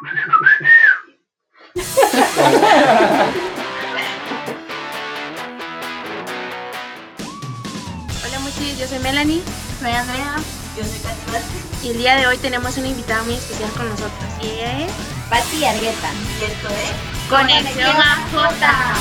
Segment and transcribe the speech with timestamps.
[0.00, 0.10] Hola
[8.40, 9.40] muchachos, yo soy Melanie.
[9.78, 10.34] Soy Andrea.
[10.76, 14.24] Yo soy Katy Y el día de hoy tenemos una invitada muy especial con nosotros.
[14.42, 14.92] Y ella es
[15.30, 16.10] Patti Argueta.
[16.40, 17.94] Y esto es Conexión
[18.32, 18.94] J.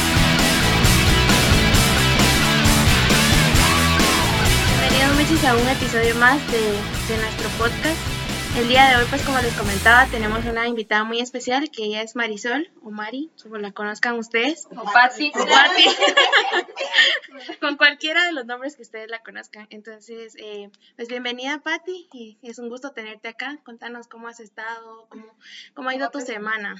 [4.79, 6.61] Bienvenidos muchachos a un episodio más de,
[7.07, 8.12] de nuestro podcast.
[8.55, 12.03] El día de hoy, pues como les comentaba, tenemos una invitada muy especial que ella
[12.03, 14.67] es Marisol, o Mari, como la conozcan ustedes.
[14.69, 15.31] O Patti.
[15.33, 15.85] O Patti.
[17.59, 19.65] Con cualquiera de los nombres que ustedes la conozcan.
[19.71, 23.57] Entonces, eh, pues bienvenida Patti, y es un gusto tenerte acá.
[23.63, 25.25] Contanos cómo has estado, cómo,
[25.73, 26.75] cómo ha ido tu semana.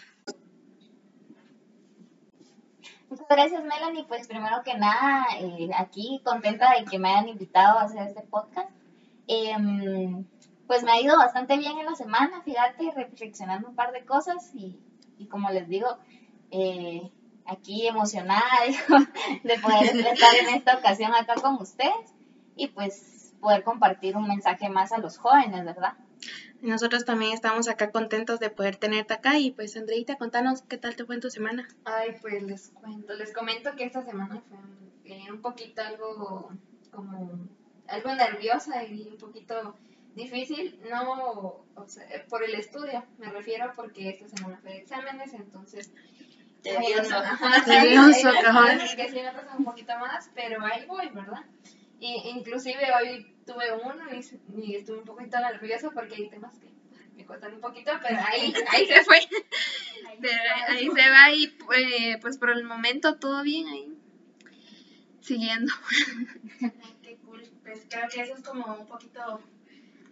[3.09, 4.05] Muchas gracias, Melanie.
[4.08, 8.22] Pues primero que nada, eh, aquí contenta de que me hayan invitado a hacer este
[8.22, 8.70] podcast.
[9.28, 10.26] Em,
[10.73, 14.50] pues me ha ido bastante bien en la semana, fíjate, reflexionando un par de cosas
[14.55, 14.80] y,
[15.20, 16.00] y como les digo,
[16.50, 17.12] eh,
[17.45, 18.97] aquí emocionada digo,
[19.44, 22.16] de poder estar en esta ocasión acá con ustedes
[22.56, 25.94] y pues poder compartir un mensaje más a los jóvenes, ¿verdad?
[26.64, 30.95] Nosotros también estamos acá contentos de poder tenerte acá y pues Andreita, contanos qué tal
[30.95, 31.67] te fue en tu semana.
[31.86, 34.58] Ay, pues les cuento, les comento que esta semana fue
[35.06, 36.50] eh, un poquito algo
[36.90, 37.47] como
[37.88, 39.75] algo nerviosa y un poquito
[40.16, 45.33] difícil, no o sea, por el estudio, me refiero porque esta semana fue de exámenes,
[45.33, 45.92] entonces
[46.64, 47.16] Tedioso.
[47.66, 48.30] Tedioso,
[48.95, 51.44] que sí me pasa un poquito más, pero ahí voy, ¿verdad?
[52.00, 56.69] Y inclusive hoy tuve uno y, y estuve un poquito nerviosa porque hay temas que
[57.16, 59.19] me cuestan un poquito, pero ahí, ahí se fue.
[60.22, 63.97] Pero ahí se va y eh, pues por el momento todo bien ahí.
[65.22, 65.73] Siguiendo.
[67.02, 67.41] Qué cool.
[67.64, 69.41] Pues creo que eso es como un poquito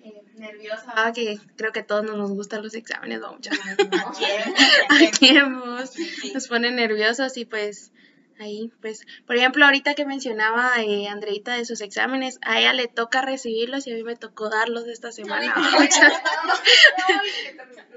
[0.03, 0.94] eh, nerviosa.
[0.95, 3.38] Ah, que creo que a todos nos gustan los exámenes, ¿no?
[5.19, 5.91] Tiempos
[6.33, 7.91] nos pone nerviosos y pues
[8.39, 12.88] ahí, pues, por ejemplo, ahorita que mencionaba eh, Andreita de sus exámenes, a ella le
[12.88, 15.53] toca recibirlos y a mí me tocó darlos esta semana.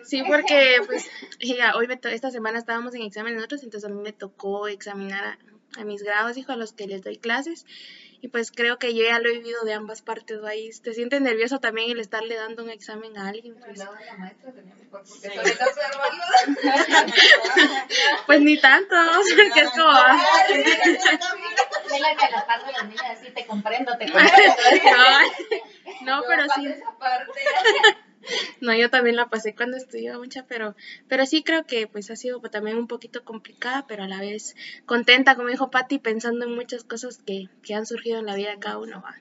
[0.04, 1.08] Sí, porque pues
[1.74, 5.24] hoy me to- esta semana estábamos en exámenes nosotros, entonces a mí me tocó examinar
[5.24, 7.64] a, a mis grados, hijo, a los que les doy clases.
[8.24, 11.20] Y pues creo que yo ya lo he vivido de ambas partes, ahí te sientes
[11.20, 13.54] nervioso también el estarle dando un examen a alguien.
[13.62, 15.28] Pues, la maestra tenía mejor porque Sí.
[15.28, 16.22] solo está observando.
[18.26, 18.96] pues ni tanto,
[19.36, 19.92] porque es como...
[21.92, 24.54] Dile que a la parte de las niñas así te comprendo, te comprendo.
[24.96, 25.28] Ay,
[26.00, 26.66] no, pero sí.
[28.60, 30.74] No, yo también la pasé cuando estudiaba mucha, pero,
[31.08, 34.54] pero sí creo que pues ha sido también un poquito complicada, pero a la vez
[34.86, 38.50] contenta, como dijo Patti, pensando en muchas cosas que, que han surgido en la vida
[38.50, 39.02] de cada uno.
[39.02, 39.14] ¿va?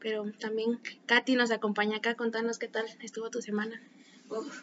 [0.00, 3.80] Pero también Katy nos acompaña acá, contanos qué tal estuvo tu semana.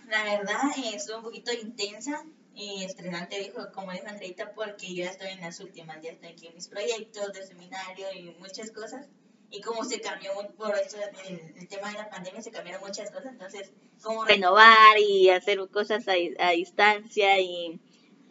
[0.09, 2.23] La verdad eh, estuvo un poquito intensa
[2.53, 6.29] y estresante, dijo, como dijo Andreita, porque yo ya estoy en las últimas, ya estoy
[6.29, 9.07] aquí en mis proyectos de seminario y muchas cosas.
[9.55, 13.31] Y como se cambió por eso, el, tema de la pandemia, se cambiaron muchas cosas,
[13.31, 13.71] entonces,
[14.01, 17.79] como renovar y hacer cosas a, a distancia y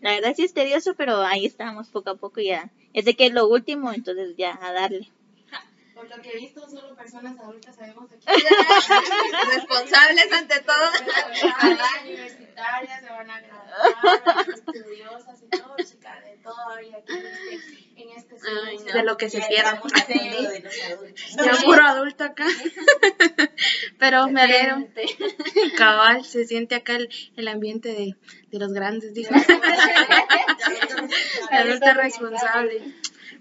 [0.03, 2.71] la verdad sí es tedioso, pero ahí estamos poco a poco ya.
[2.93, 5.11] Ya sé que es lo último, entonces ya a darle.
[5.95, 8.27] Por lo que he visto, solo personas adultas sabemos aquí.
[9.55, 10.91] Responsables ante todo.
[12.03, 17.13] universitarias, se van a graduar, estudiosas y todo, chica, de todo hay aquí
[17.97, 19.47] en este, en este de lo que se de
[20.63, 21.37] los adultos.
[21.37, 22.47] Ya puro adulto acá.
[23.99, 24.89] Pero me alegro.
[25.77, 28.17] Cabal, se siente acá el, el ambiente de,
[28.51, 29.31] de los grandes, digo.
[29.31, 29.37] De
[31.57, 32.83] adulto responsable.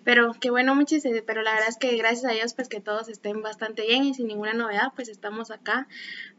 [0.03, 2.81] Pero qué bueno, muchis, eh, pero la verdad es que gracias a Dios, pues que
[2.81, 5.87] todos estén bastante bien y sin ninguna novedad, pues estamos acá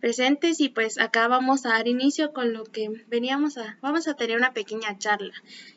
[0.00, 4.14] presentes y pues acá vamos a dar inicio con lo que veníamos a, vamos a
[4.14, 5.32] tener una pequeña charla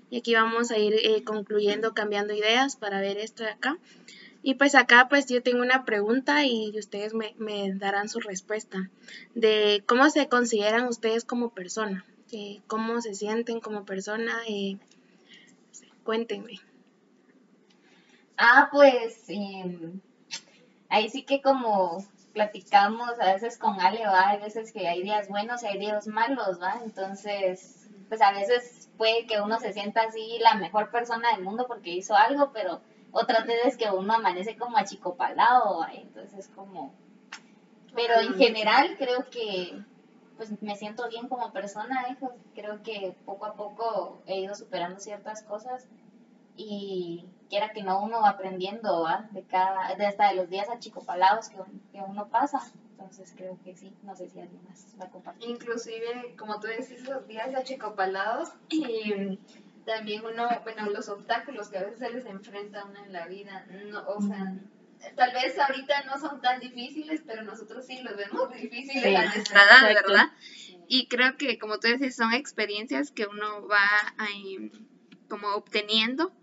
[0.10, 3.78] y aquí vamos a ir eh, concluyendo, cambiando ideas para ver esto de acá.
[4.44, 8.90] Y pues acá pues yo tengo una pregunta y ustedes me, me darán su respuesta
[9.36, 14.78] de cómo se consideran ustedes como persona, eh, cómo se sienten como persona, eh,
[16.04, 16.62] cuéntenme.
[18.38, 20.00] Ah, pues em,
[20.90, 22.04] ahí sí que como
[22.34, 24.30] platicamos a veces con Ale, ¿va?
[24.30, 26.80] Hay veces que hay días buenos y hay días malos, ¿va?
[26.84, 31.66] Entonces, pues a veces puede que uno se sienta así la mejor persona del mundo
[31.68, 32.82] porque hizo algo, pero
[33.12, 35.94] otras veces que uno amanece como achicopalado, ¿va?
[35.94, 36.94] Entonces es como...
[37.96, 39.82] Pero en general creo que
[40.36, 42.32] pues me siento bien como persona, hijo.
[42.54, 45.88] Creo que poco a poco he ido superando ciertas cosas
[46.58, 49.30] y quiera que no uno va aprendiendo ¿va?
[49.32, 52.60] de cada de hasta de los días achicopalados que, un- que uno pasa
[52.92, 55.50] Entonces creo que sí, no sé si alguien más va a compartir.
[55.50, 59.40] Inclusive, como tú decís, los días achicopalados y
[59.86, 63.28] también uno, bueno, los obstáculos que a veces se les enfrenta a uno en la
[63.28, 64.54] vida, no, o sea,
[65.16, 69.22] tal vez ahorita no son tan difíciles, pero nosotros sí los vemos difíciles Sí, a
[69.22, 70.12] a nuestra edad, exacto.
[70.12, 70.28] ¿verdad?
[70.90, 73.88] Y creo que, como tú dices, son experiencias que uno va
[74.18, 74.72] ahí,
[75.30, 76.34] como obteniendo.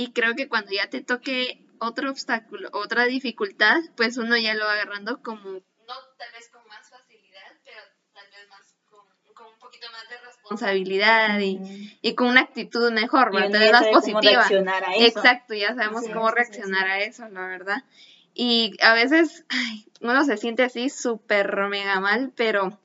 [0.00, 4.64] Y creo que cuando ya te toque otro obstáculo, otra dificultad, pues uno ya lo
[4.64, 7.80] va agarrando como, no tal vez con más facilidad, pero
[8.14, 9.00] tal vez más con,
[9.34, 13.60] con un poquito más de responsabilidad y, y con una actitud mejor, ¿verdad?
[13.62, 14.20] ya Más positiva.
[14.22, 15.18] reaccionar a eso.
[15.18, 16.90] Exacto, ya sabemos Sí, cómo sí, reaccionar sí.
[16.90, 17.84] a eso, la verdad.
[18.32, 22.80] Y a veces ay, uno se siente así súper mega mal, pero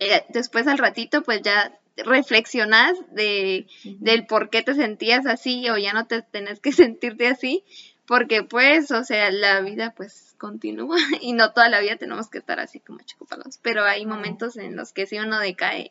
[0.00, 5.76] eh, después al ratito pues ya reflexionas de, del por qué te sentías así o
[5.76, 7.64] ya no te tenés que sentirte así,
[8.06, 12.38] porque pues, o sea, la vida pues continúa y no toda la vida tenemos que
[12.38, 15.90] estar así como chicopalos, pero hay momentos en los que sí uno decae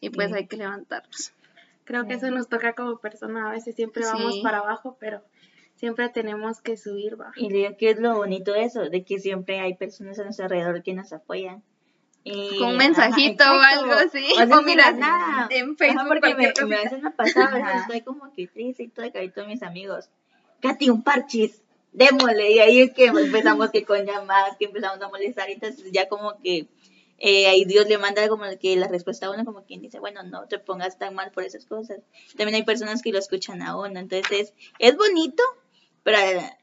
[0.00, 0.34] y pues Sí.
[0.34, 1.32] hay que levantarnos.
[1.84, 3.48] Creo que eso nos toca como persona.
[3.48, 4.42] A veces siempre vamos Sí.
[4.42, 5.20] para abajo, pero
[5.74, 7.32] siempre tenemos que subir, va.
[7.36, 10.44] Y digo que es lo bonito de eso, de que siempre hay personas a nuestro
[10.44, 11.62] alrededor que nos apoyan.
[12.24, 13.80] Y, Con un mensajito o exacto.
[13.80, 14.24] algo así.
[14.32, 15.48] O sea, O mira, nada.
[15.50, 17.80] en Ajá, Facebook porque me, me- a veces me pasaba, a veces Ajá.
[17.80, 20.08] estoy como que triste y todo, que ahorita mis amigos,
[20.60, 21.60] Katy, un parchis,
[21.92, 25.90] démosle, y ahí es que empezamos que con llamadas, que empezamos a molestar, y entonces
[25.90, 26.66] ya como que
[27.18, 30.22] eh, ahí Dios le manda como que la respuesta a uno, como quien dice, bueno,
[30.22, 31.98] no te pongas tan mal por esas cosas.
[32.36, 35.42] También hay personas que lo escuchan a uno, entonces es bonito,
[36.02, 36.18] pero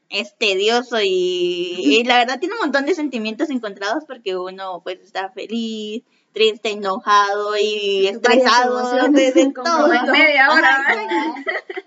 [0.08, 5.00] es tedioso y, y la verdad tiene un montón de sentimientos encontrados porque uno pues
[5.00, 6.02] está feliz,
[6.32, 9.92] triste, enojado y estresado, emociones de, de como todo.
[9.92, 10.84] en media hora.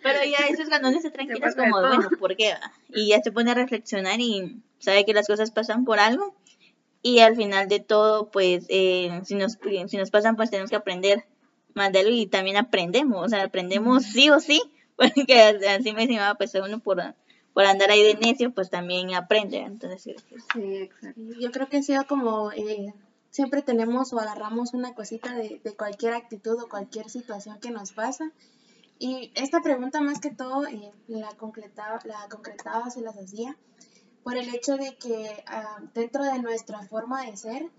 [0.01, 2.53] Pero ya eso es cuando uno se tranquila, es como, bueno, ¿por qué?
[2.53, 2.71] va?
[2.89, 6.35] Y ya se pone a reflexionar y sabe que las cosas pasan por algo.
[7.01, 9.57] Y al final de todo, pues, eh, si, nos,
[9.87, 11.25] si nos pasan, pues tenemos que aprender
[11.73, 14.61] más de algo y también aprendemos, o sea, aprendemos sí o sí,
[14.95, 17.01] porque así me decía, pues uno por,
[17.53, 19.59] por andar ahí de necio, pues también aprende.
[19.59, 21.21] Entonces, creo que Sí, exacto.
[21.39, 22.93] Yo creo que ha sido como eh,
[23.29, 27.91] siempre tenemos o agarramos una cosita de, de cualquier actitud o cualquier situación que nos
[27.91, 28.31] pasa.
[28.99, 33.57] Y esta pregunta más que todo eh, la, concretaba, la concretaba, se las hacía
[34.23, 37.69] por el hecho de que ah, dentro de nuestra forma de ser,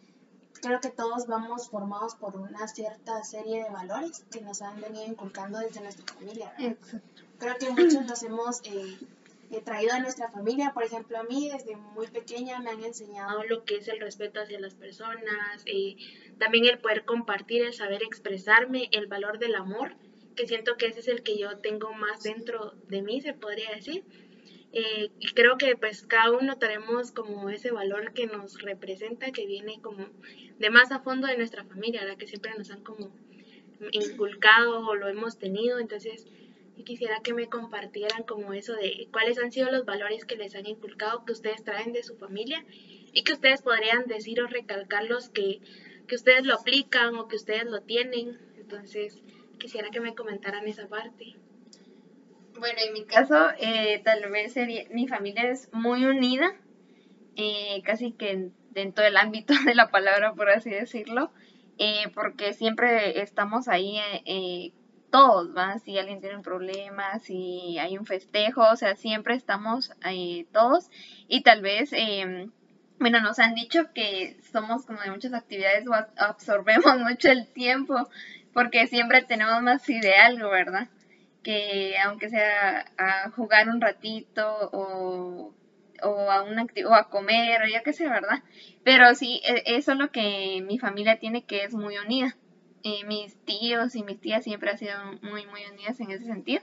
[0.61, 5.07] creo que todos vamos formados por una cierta serie de valores que nos han venido
[5.07, 6.55] inculcando desde nuestra familia.
[7.39, 8.99] creo que muchos los hemos eh,
[9.61, 10.73] traído de nuestra familia.
[10.73, 14.41] Por ejemplo, a mí desde muy pequeña me han enseñado lo que es el respeto
[14.41, 15.97] hacia las personas, eh,
[16.39, 19.97] también el poder compartir, el saber expresarme, el valor del amor,
[20.37, 23.71] que siento que ese es el que yo tengo más dentro de mí, se podría
[23.71, 24.05] decir.
[24.73, 29.47] Eh, y creo que pues cada uno tenemos como ese valor que nos representa, que
[29.47, 30.09] viene como
[30.59, 32.17] de más a fondo de nuestra familia, ¿verdad?
[32.17, 33.13] que siempre nos han como
[33.93, 35.79] inculcado o lo hemos tenido.
[35.79, 36.27] Entonces,
[36.77, 40.55] yo quisiera que me compartieran como eso de cuáles han sido los valores que les
[40.55, 42.65] han inculcado, que ustedes traen de su familia
[43.13, 45.61] y que ustedes podrían decir o recalcarlos que,
[46.07, 48.39] que ustedes lo aplican o que ustedes lo tienen.
[48.57, 49.21] Entonces,
[49.59, 51.37] quisiera que me comentaran esa parte.
[52.59, 56.55] Bueno, en mi caso, eh, tal vez sería, mi familia es muy unida,
[57.37, 61.31] eh, casi que en, en todo el ámbito de la palabra, por así decirlo,
[61.79, 64.73] eh, porque siempre estamos ahí eh, eh,
[65.15, 65.79] todos, ¿va?
[65.79, 70.91] Si alguien tiene un problema, si hay un festejo, o sea, siempre estamos eh, todos
[71.29, 71.93] y tal vez...
[71.93, 72.49] Eh,
[72.99, 75.85] bueno, nos han dicho que somos como de muchas actividades
[76.17, 78.09] absorbemos mucho el tiempo
[78.53, 80.89] porque siempre tenemos más de algo, ¿verdad?
[81.43, 85.53] que aunque sea a jugar un ratito o,
[86.03, 88.43] o a una o a comer o ya qué sé, ¿verdad?
[88.83, 92.37] Pero sí, e- eso es lo que mi familia tiene que es muy unida.
[92.87, 96.63] Eh, mis tíos y mis tías siempre han sido muy, muy unidas en ese sentido.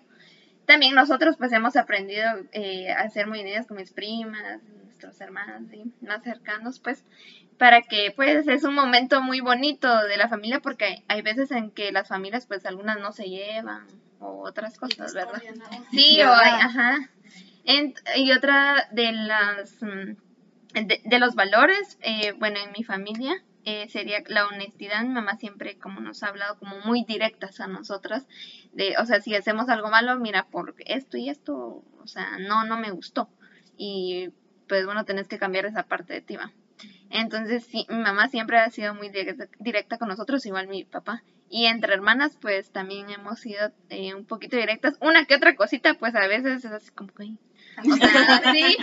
[0.66, 5.64] También nosotros pues hemos aprendido eh, a ser muy unidas con mis primas, nuestros hermanos
[5.72, 5.92] ¿sí?
[6.02, 7.04] más cercanos pues
[7.58, 11.50] para que pues es un momento muy bonito de la familia porque hay, hay veces
[11.52, 13.88] en que las familias pues algunas no se llevan
[14.20, 15.42] o otras cosas, ¿verdad?
[15.92, 16.98] Sí, o hay, ajá.
[17.66, 20.16] En- y otra de las mm,
[20.86, 25.04] de, de los valores, eh, bueno, en mi familia eh, sería la honestidad.
[25.04, 28.28] Mi mamá siempre como nos ha hablado como muy directas a nosotras,
[28.74, 32.66] de, o sea, si hacemos algo malo, mira, por esto y esto, o sea, no,
[32.66, 33.30] no me gustó.
[33.78, 34.30] Y
[34.68, 36.52] pues bueno, tenés que cambiar esa parte de ti, ¿va?
[37.10, 39.12] Entonces, sí, mi mamá siempre ha sido muy
[39.60, 41.24] directa, con nosotros, igual mi papá.
[41.50, 44.98] Y entre hermanas, pues también hemos sido eh, un poquito directas.
[45.02, 47.34] Una que otra cosita, pues a veces es así como que,
[47.80, 48.78] O sea, sí,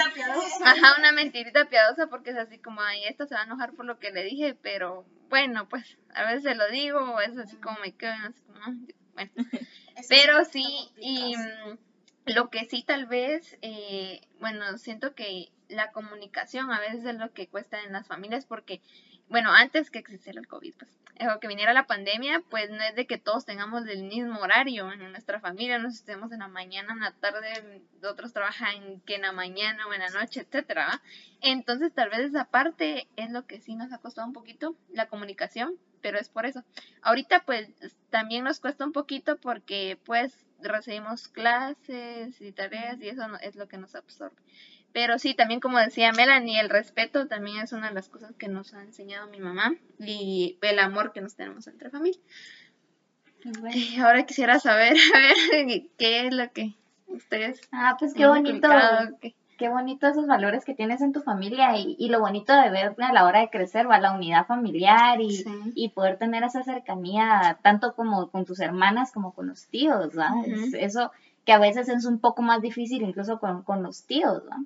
[0.64, 3.84] ajá, una mentirita piadosa porque es así como, ay, esta se va a enojar por
[3.84, 7.78] lo que le dije, pero bueno, pues a veces se lo digo, es así como
[7.80, 8.72] me quedo, así como, "Ah,
[9.14, 9.30] bueno.
[10.08, 10.64] Pero sí,
[11.00, 11.78] y mm,
[12.26, 17.32] lo que sí tal vez, eh, bueno, siento que la comunicación a veces es lo
[17.32, 18.80] que cuesta en las familias porque,
[19.28, 20.90] bueno, antes que existiera el COVID, pues,
[21.34, 24.90] o que viniera la pandemia, pues no es de que todos tengamos el mismo horario
[24.92, 29.22] en nuestra familia, nos estemos en la mañana, en la tarde, otros trabajan que en
[29.22, 31.02] la mañana o en la noche, etcétera.
[31.40, 35.08] Entonces tal vez esa parte es lo que sí nos ha costado un poquito, la
[35.08, 36.62] comunicación, pero es por eso.
[37.02, 37.68] Ahorita pues
[38.10, 43.68] también nos cuesta un poquito porque pues recibimos clases y tareas y eso es lo
[43.68, 44.36] que nos absorbe.
[45.00, 48.48] Pero sí, también como decía Melanie, el respeto también es una de las cosas que
[48.48, 52.18] nos ha enseñado mi mamá y el amor que nos tenemos entre familia.
[53.74, 56.74] Y ahora quisiera saber, a ver, qué es lo que
[57.06, 58.68] ustedes Ah, pues qué bonito,
[59.20, 62.94] qué- bonito esos valores que tienes en tu familia y, y lo bonito de ver
[62.98, 65.72] a la hora de crecer, va la unidad familiar y, Sí.
[65.76, 70.30] y poder tener esa cercanía tanto como con tus hermanas como con los tíos, ¿va?
[70.44, 70.76] Es- Ujú.
[70.76, 71.12] eso
[71.48, 74.58] que a veces es un poco más difícil incluso con, con los tíos, ¿va?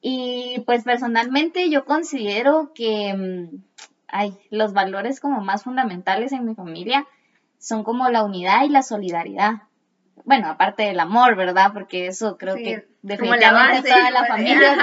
[0.00, 3.58] Y pues personalmente yo considero que mm,
[4.08, 7.06] ay, los valores como más fundamentales en mi familia
[7.58, 9.64] son como la unidad y la solidaridad.
[10.24, 11.72] Bueno, aparte del amor, ¿verdad?
[11.74, 14.76] Porque eso creo Sí, que la definitivamente base, toda la pues, familia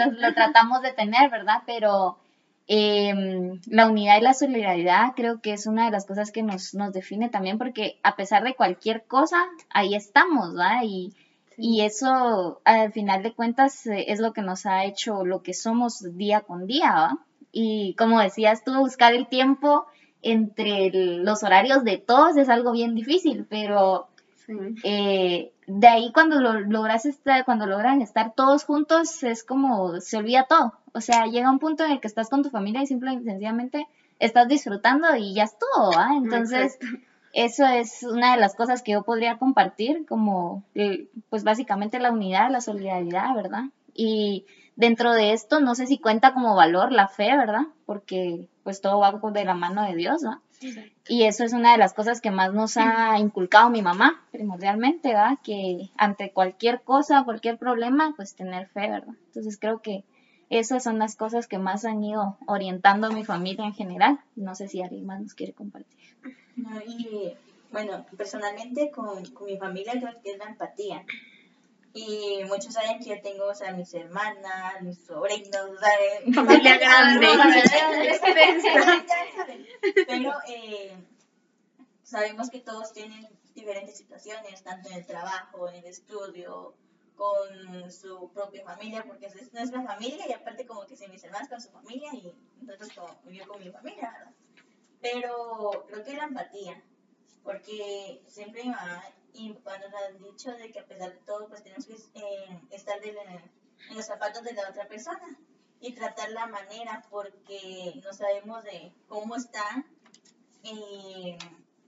[0.20, 1.64] lo tratamos de tener, ¿verdad?
[1.66, 2.16] Pero
[2.66, 6.74] em, la unidad y la solidaridad creo que es una de las cosas que nos,
[6.74, 9.36] nos define también porque a pesar de cualquier cosa,
[9.70, 10.84] ahí estamos, ¿va?
[10.84, 11.12] Y,
[11.56, 15.54] y eso, al final de cuentas, eh, es lo que nos ha hecho lo que
[15.54, 17.18] somos día con día, ¿va?
[17.52, 19.86] Y como decías tú, buscar el tiempo
[20.22, 24.08] entre los horarios de todos es algo bien difícil, pero
[24.84, 30.16] Eh, de ahí cuando lo, logras estar, cuando logran estar todos juntos, es como se
[30.16, 30.74] olvida todo.
[30.92, 33.22] O sea, llega un punto en el que estás con tu familia y simple y
[33.22, 33.86] sencillamente
[34.18, 36.10] estás disfrutando y ya es todo, ¿va?
[36.16, 36.78] Entonces,
[37.32, 40.64] eso es una de las cosas que yo podría compartir, como,
[41.30, 43.64] pues básicamente la unidad, la solidaridad, ¿verdad?
[43.94, 47.66] Y dentro de esto, no sé si cuenta como valor la fe, ¿verdad?
[47.86, 50.22] Porque pues todo va de la mano de Dios,
[51.08, 55.08] Y eso es una de las cosas que más nos ha inculcado mi mamá, primordialmente,
[55.08, 55.38] ¿verdad?
[55.42, 59.14] Que ante cualquier cosa, cualquier problema, pues tener fe, ¿verdad?
[59.26, 60.04] Entonces creo que
[60.50, 64.20] esas son las cosas que más han ido orientando a mi familia en general.
[64.36, 65.98] No sé si alguien más nos quiere compartir.
[66.56, 67.32] No, y
[67.70, 71.04] bueno, personalmente con, con mi familia creo que la empatía.
[71.94, 76.32] Y muchos saben que yo tengo, o sea, mis hermanas, mis sobrinos, ¿saben?
[76.34, 77.28] Familia grande.
[80.06, 80.96] Pero eh,
[82.02, 86.74] sabemos que todos tienen diferentes situaciones, tanto en el trabajo, en el estudio,
[87.14, 91.48] con su propia familia, porque es nuestra familia y aparte como que si mis hermanas
[91.48, 94.32] con su familia y nosotros como yo con mi familia, ¿verdad?
[95.00, 96.82] Pero creo que la empatía,
[97.42, 101.62] porque siempre mi mamá y nos han dicho de que a pesar de todo pues
[101.62, 103.22] tenemos que eh, estar de la-
[103.90, 105.38] en los zapatos de la otra persona
[105.80, 109.84] y tratar la manera porque no sabemos de cómo están
[110.62, 111.36] y,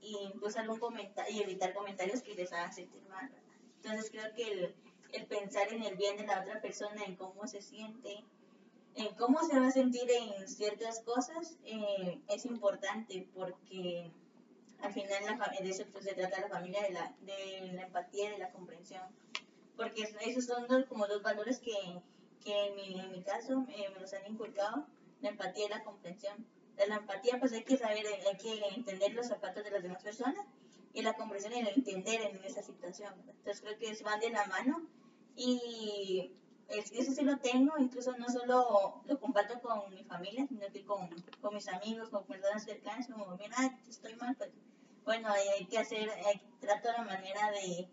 [0.01, 3.31] y incluso algún comentario y evitar comentarios que les hagan sentir mal.
[3.77, 4.75] Entonces creo que el,
[5.13, 8.23] el pensar en el bien de la otra persona, en cómo se siente,
[8.95, 14.11] en cómo se va a sentir en ciertas cosas, eh, es importante porque
[14.81, 18.31] al final la de eso pues, se trata la familia, de la, de la empatía
[18.31, 19.03] de la comprensión.
[19.75, 21.73] Porque es- esos son dos, como dos valores que,
[22.43, 24.85] que en, mi, en mi caso eh, me los han inculcado,
[25.21, 26.45] la empatía y la comprensión.
[26.77, 30.03] De la empatía pues hay que saber, hay que entender los zapatos de las demás
[30.03, 30.45] personas
[30.93, 33.13] y la comprensión y el entender en esa situación.
[33.27, 34.87] Entonces creo que van de la mano
[35.35, 36.31] y
[36.69, 41.09] eso sí lo tengo, incluso no solo lo comparto con mi familia, sino que con,
[41.41, 44.51] con mis amigos, con personas cercanas, como, mira, estoy mal, pues
[45.03, 47.87] bueno, hay, que hacer, hay, trato la manera de,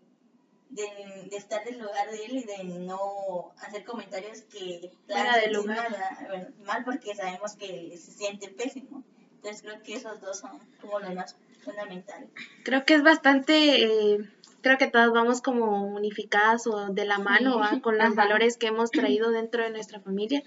[0.69, 5.41] de, de estar del lugar de él y de no hacer comentarios que Fuera de
[5.41, 5.91] sentir lugar.
[5.91, 9.03] mal, bueno, mal porque sabemos que se siente pésimo.
[9.35, 12.29] Entonces creo que esos dos son como los más fundamentales.
[12.63, 14.17] Creo que es bastante, eh,
[14.61, 17.79] creo que todas vamos como unificadas o de la mano ¿va?
[17.81, 18.15] con los Ajá.
[18.15, 20.43] valores que hemos traído dentro de nuestra familia.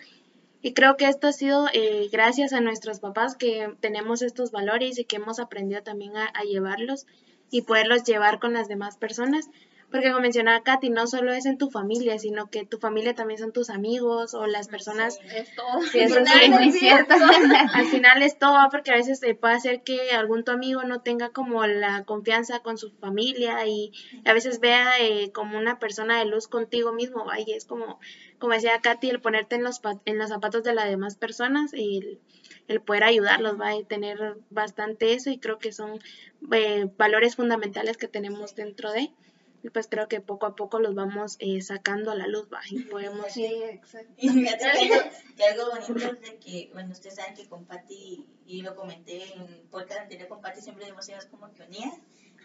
[0.63, 4.99] Y creo que esto ha sido eh, gracias a nuestros papás que tenemos estos valores
[4.99, 7.07] y que hemos aprendido también a, a llevarlos
[7.51, 9.49] y poderlos llevar con las demás personas.
[9.91, 13.39] Porque como mencionaba Katy, no solo es en tu familia, sino que tu familia también
[13.39, 15.81] son tus amigos o las personas Es todo.
[15.83, 17.15] Sí, eso es muy cierto.
[17.73, 21.31] al final es todo, porque a veces puede hacer que algún tu amigo no tenga
[21.31, 23.93] como la confianza con su familia y
[24.25, 28.01] a veces vea eh, como una persona de luz contigo mismo, vaya, es como,
[28.39, 31.99] como decía Katy, el ponerte en los, en los zapatos de las demás personas y
[31.99, 32.21] el,
[32.69, 36.01] el poder ayudarlos, va a tener bastante eso y creo que son
[36.53, 39.11] eh, valores fundamentales que tenemos dentro de
[39.63, 42.61] y pues creo que poco a poco los vamos eh, sacando a la luz, va,
[42.71, 44.13] y podemos Sí, exacto.
[44.17, 47.65] Y fíjate que algo, que algo bonito es de que, bueno, ustedes saben que con
[47.67, 51.95] Patti, y lo comenté en podcast anterior, con Patti siempre hemos sido como que unidas.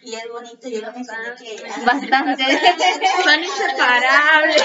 [0.03, 1.61] Y es bonito, yo lo mencioné que...
[1.85, 2.43] Bastante.
[3.23, 4.63] son inseparables.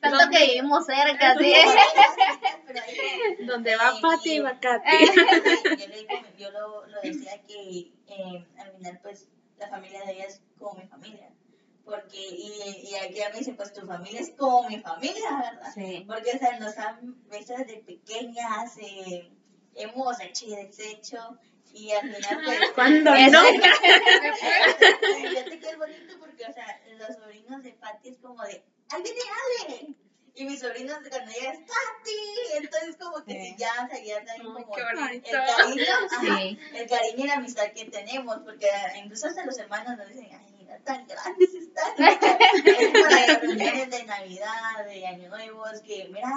[0.00, 1.52] Tanto que vivimos cerca, sí.
[3.46, 5.06] Donde va y- Pati y- va Katy.
[5.06, 6.06] yo, le,
[6.38, 10.74] yo lo, lo decía que eh, al final pues la familia de ella es como
[10.80, 11.30] mi familia.
[11.84, 15.72] Porque, y, y aquí a mí dicen, pues tu familia es como mi familia, ¿verdad?
[15.74, 16.04] Sí.
[16.06, 19.28] Porque, o sea, nos han visto desde pequeñas, eh,
[19.74, 21.36] hemos hecho y deshecho,
[21.72, 22.58] y al final, pues...
[22.74, 23.30] Cuando Eso.
[23.32, 23.40] no,
[25.28, 29.02] Fíjate que es bonito porque, o sea, los sobrinos de Patty es como de, ¡ay,
[29.02, 29.20] viene
[29.68, 29.94] Ale!
[30.34, 32.56] Y mis sobrinos cuando llegan es Patty.
[32.56, 33.40] Entonces, como que Sí.
[33.50, 36.58] si ya, o sea, ya saben como qué el cariño, ajá, Sí.
[36.74, 38.68] el cariño y la amistad que tenemos, porque
[39.02, 40.49] incluso hasta los hermanos nos dicen, ¡ay,
[40.84, 41.92] tan grandes están!
[41.98, 46.30] es por las de Navidad, de Año Nuevo, que, mira,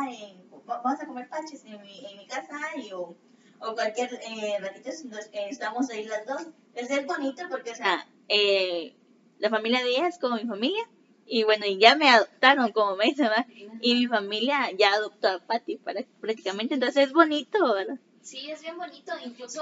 [0.66, 3.16] vamos a comer panches en mi, en mi casa y o,
[3.60, 6.48] o cualquier eh, ratito eh, estamos ahí las dos.
[6.74, 8.96] Es bonito porque, o sea, Ah, eh,
[9.40, 10.84] la familia de ella es como mi familia.
[11.26, 13.46] Y bueno, y ya me adoptaron, como me dicen, ¿verdad?
[13.82, 16.74] Y mi familia ya adoptó a Patty para- prácticamente.
[16.74, 17.98] Entonces es bonito, ¿verdad?
[18.24, 19.12] Sí, es bien bonito.
[19.24, 19.62] Incluso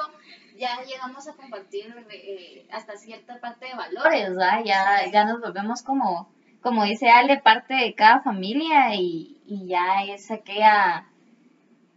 [0.56, 4.62] ya llegamos a compartir eh, hasta cierta parte de valores, ¿verdad?
[4.64, 10.04] Ya, ya nos volvemos como, como dice Ale, parte de cada familia y, y ya
[10.08, 11.08] es aquella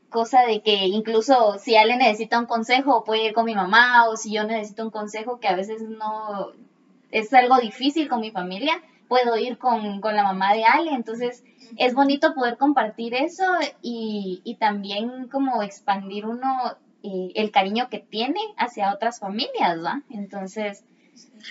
[0.09, 4.17] cosa de que incluso si Ale necesita un consejo puede ir con mi mamá o
[4.17, 6.53] si yo necesito un consejo que a veces no
[7.11, 10.93] es algo difícil con mi familia, puedo ir con, con la mamá de Ale.
[10.93, 11.45] Entonces
[11.77, 13.45] es bonito poder compartir eso
[13.83, 20.03] y, y también como expandir uno eh, el cariño que tiene hacia otras familias, ¿va?
[20.09, 20.85] Entonces,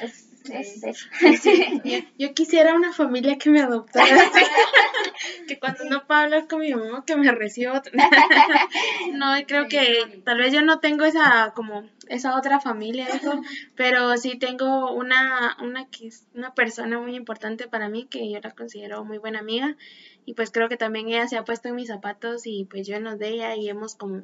[0.02, 0.33] es.
[1.84, 4.06] yo, yo quisiera una familia que me adoptara.
[5.48, 7.92] que cuando no puedo hablar con mi mamá, que me reciba otra.
[9.14, 13.08] no, creo que tal vez yo no tengo esa como esa otra familia,
[13.76, 18.40] pero sí tengo una, una que es una persona muy importante para mí que yo
[18.42, 19.78] la considero muy buena amiga
[20.26, 22.96] y pues creo que también ella se ha puesto en mis zapatos y pues yo
[22.96, 24.24] en los de ella y hemos como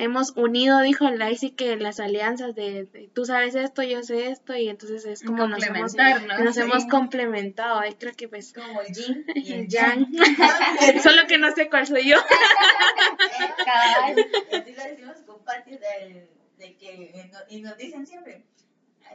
[0.00, 4.56] hemos unido, dijo sí que las alianzas de, de, tú sabes esto, yo sé esto
[4.56, 6.60] y entonces es como nos hemos, nos sí.
[6.60, 10.06] hemos complementado, ahí creo que pues como el yin y el yang.
[11.02, 12.16] solo que no sé cuál soy yo.
[13.64, 14.26] Cabal.
[14.52, 18.42] Así lo decimos con Pati de, de que, y nos dicen siempre,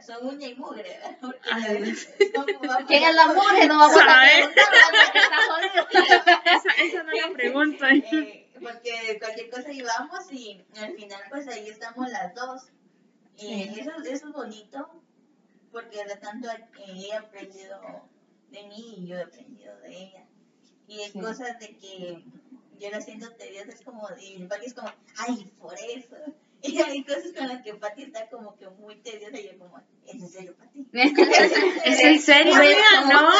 [0.04, 1.00] son uña y mugre,
[2.86, 3.68] ¿Quién es la mujer?
[3.68, 4.48] No vamos a ¿Sabes?
[4.48, 7.86] preguntar, esa, esa no la pregunto.
[7.86, 12.62] Eh, porque cualquier cosa íbamos y al final pues ahí estamos las dos.
[13.36, 15.02] Y eso, eso es bonito
[15.70, 18.08] porque de tanto ha aprendido
[18.50, 20.26] de mí y yo he aprendido de ella.
[20.88, 21.20] Y hay Sí.
[21.20, 22.24] cosas de que
[22.78, 26.16] yo la siento tediosa, es como, y es como, ay, por eso.
[26.62, 29.78] Y hay cosas con las que Pati está como que muy tediosa y yo como,
[30.06, 30.86] ¿es en serio, Pati?
[31.84, 32.54] ¿Es en serio?
[33.08, 33.30] No.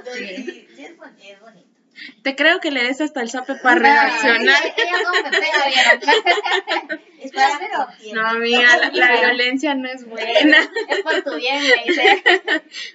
[0.00, 1.66] Es bon- es bonito.
[2.22, 4.40] Te creo que le des hasta el zape para reaccionar.
[4.64, 7.00] Ella, ella no me pega bien.
[7.20, 7.94] Es para.
[8.14, 10.58] No, amiga, la, la violencia no es buena.
[10.88, 12.22] Es por tu bien, me dice.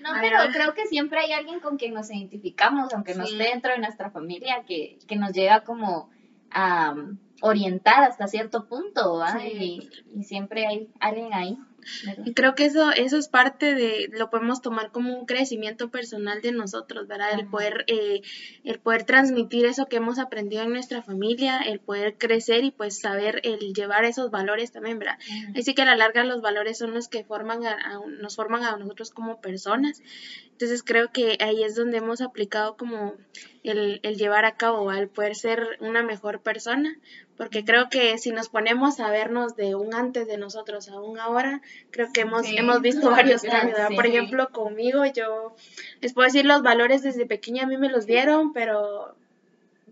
[0.02, 0.18] No, Ah.
[0.22, 3.78] pero creo que siempre hay alguien con quien nos identificamos, aunque no esté dentro de
[3.78, 6.10] nuestra familia, que, que nos llega como
[6.56, 9.22] um, orientar hasta cierto punto.
[9.40, 9.90] Sí.
[10.14, 11.58] Y, y siempre hay alguien ahí.
[12.04, 12.24] ¿verdad?
[12.26, 16.42] Y creo que eso, eso es parte de, lo podemos tomar como un crecimiento personal
[16.42, 17.34] de nosotros, ¿verdad?
[17.34, 17.52] El Ajá.
[17.52, 18.22] poder, eh,
[18.64, 23.00] el poder transmitir eso que hemos aprendido en nuestra familia, el poder crecer y pues
[23.00, 25.20] saber el llevar esos valores también, ¿verdad?
[25.56, 28.64] Así que a la larga los valores son los que forman a, a- nos forman
[28.64, 30.02] a nosotros como personas.
[30.54, 33.14] Entonces creo que ahí es donde hemos aplicado como
[33.70, 34.98] el, el llevar a cabo, ¿va?
[35.00, 36.96] el poder ser una mejor persona,
[37.38, 41.20] porque creo que si nos ponemos a vernos de un antes de nosotros a un
[41.20, 42.56] ahora, creo que hemos, Sí.
[42.58, 43.42] hemos visto varios
[43.74, 43.80] cambios.
[43.96, 45.56] Por ejemplo, conmigo yo
[46.02, 49.16] les puedo decir los valores desde pequeña a mí me los dieron, pero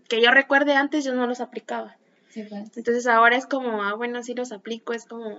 [0.08, 1.96] que yo recuerde antes yo no los aplicaba.
[2.30, 2.76] Sí, pues.
[2.76, 5.38] Entonces ahora es como, ah, bueno, sí los aplico, es como,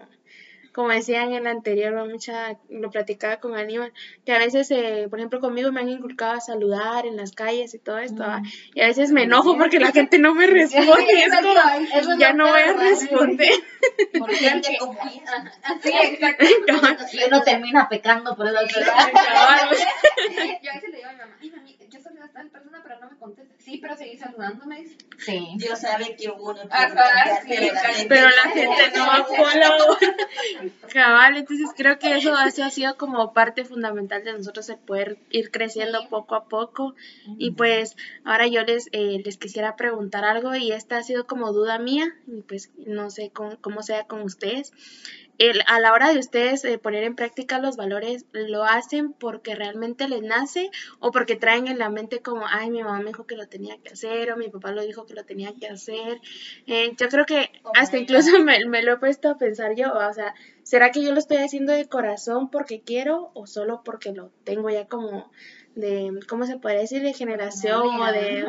[0.76, 3.94] como decía en el anterior, mucha, lo platicaba con Aníbal,
[4.26, 7.74] que a veces, eh, por ejemplo, conmigo me han inculcado a saludar en las calles
[7.74, 8.26] y todo esto,
[8.74, 11.54] y a veces me enojo porque la gente no me responde, es como,
[11.94, 13.54] eso ya no voy a responder.
[14.20, 15.54] Por gente como esa.
[15.82, 16.46] Sí, exacto.
[17.14, 18.58] Y uno termina pecando por eso.
[20.62, 22.82] Yo a veces le digo a mi mamá, ay mami, yo saludé a tal persona
[22.84, 23.54] pero no me contesta.
[23.60, 24.86] Sí, pero seguí saludándome.
[25.18, 25.48] Sí.
[25.58, 28.52] Dios sabe que uno Ajá, sí, pero la gente pero la no.
[28.54, 29.80] gente no va a colaborar.
[30.92, 35.18] Cabal, entonces creo que eso, eso ha sido como parte fundamental de nosotros el poder
[35.30, 36.08] ir creciendo Sí.
[36.10, 36.96] poco a poco.
[37.38, 41.52] Y pues ahora yo les, eh, les quisiera preguntar algo y esta ha sido como
[41.54, 44.72] duda mía y pues no sé cómo, cómo sea con ustedes.
[45.38, 49.56] El, a la hora de ustedes eh, poner en práctica los valores, ¿lo hacen porque
[49.56, 53.26] realmente les nace o porque traen en la mente como, ay, mi mamá me dijo
[53.26, 56.22] que lo tenía que hacer o mi papá lo dijo que lo tenía que hacer?
[56.68, 59.94] Eh, yo creo que Como hasta incluso me, me lo he puesto a pensar yo,
[59.94, 60.34] o sea,
[60.66, 64.72] ¿será que yo lo estoy haciendo de corazón porque quiero o solo porque lo tengo
[64.72, 65.32] ya como
[65.76, 67.04] de, ¿cómo se puede decir?
[67.04, 68.48] De generación o de,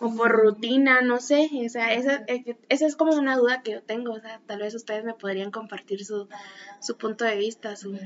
[0.00, 3.72] o por rutina, no sé, o sea, esa, eh, esa es como una duda que
[3.72, 6.28] yo tengo, o sea, tal vez ustedes me podrían compartir su,
[6.80, 7.98] su punto de vista, su...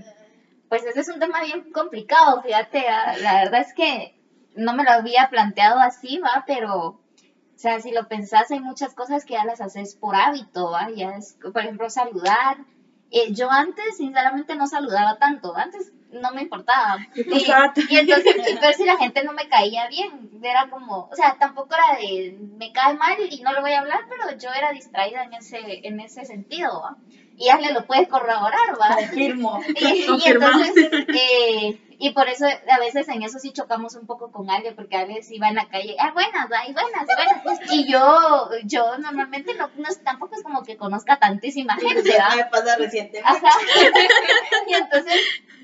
[0.68, 2.82] Pues ese es un tema bien complicado, fíjate,
[3.20, 4.18] la verdad es que
[4.56, 7.00] no me lo había planteado así, va, pero, o
[7.54, 11.10] sea, si lo pensás, hay muchas cosas que ya las haces por hábito, va, ya
[11.10, 12.56] es, por ejemplo, saludar.
[13.12, 16.98] Eh, yo antes, sinceramente, no saludaba tanto, antes no me importaba.
[17.14, 21.14] Y, y entonces, y ver si la gente no me caía bien, era como, o
[21.14, 24.50] sea, tampoco era de, me cae mal y no le voy a hablar, pero yo
[24.50, 26.96] era distraída en ese, en ese sentido, ¿va?
[27.36, 28.96] Y ya le lo puedes corroborar, ¿va?
[28.96, 29.60] Confirmo.
[29.68, 30.72] Y, y entonces,
[31.08, 34.96] eh, y por eso a veces en eso sí chocamos un poco con Ale, porque
[34.96, 37.60] Ale sí va en la calle, ah, buenas, ay, buenas, buenas.
[37.70, 42.36] Y yo, yo normalmente no, no tampoco es como que conozca tantísima gente, ¿va?
[42.36, 43.22] me pasa recientemente.
[43.24, 43.48] Ajá.
[44.68, 45.20] y entonces,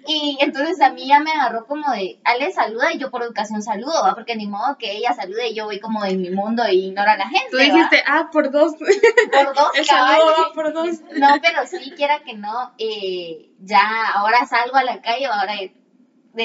[0.07, 3.63] y entonces a mí ya me agarró como de, Ale saluda y yo por educación
[3.63, 4.15] saludo, ¿va?
[4.15, 7.11] Porque ni modo que ella salude y yo voy como en mi mundo y ignoro
[7.11, 7.63] a la gente, Tú ¿va?
[7.63, 11.01] dijiste, ah, por dos, Por dos, el saludo va por dos.
[11.17, 15.55] No, pero sí, quiera que no, eh, ya ahora salgo a la calle, ahora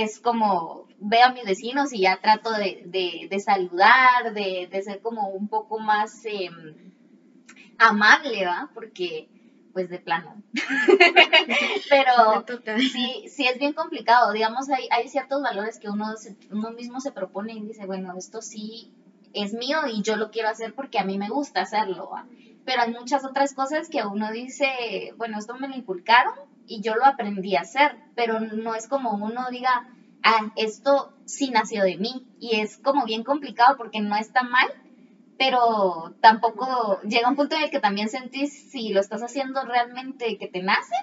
[0.02, 4.82] es como veo a mis vecinos y ya trato de, de, de saludar, de, de
[4.82, 6.50] ser como un poco más eh,
[7.78, 8.70] amable, ¿va?
[8.74, 9.28] Porque,
[9.74, 10.42] pues de plano.
[11.90, 12.44] pero
[12.92, 14.32] sí, sí es bien complicado.
[14.32, 18.14] Digamos, hay, hay ciertos valores que uno, se- uno mismo se propone y dice, bueno,
[18.18, 18.90] esto sí
[19.34, 22.10] es mío y yo lo quiero hacer porque a mí me gusta hacerlo.
[22.10, 22.26] ¿va?
[22.66, 26.34] Pero hay muchas otras cosas que uno dice, bueno, esto me lo inculcaron
[26.68, 29.88] y yo lo aprendí a hacer, pero no es como uno diga,
[30.24, 32.26] ah, esto sí nació de mí.
[32.40, 34.68] Y es como bien complicado porque no está mal,
[35.38, 40.38] pero tampoco llega un punto en el que también sentís si lo estás haciendo realmente
[40.38, 40.96] que te nace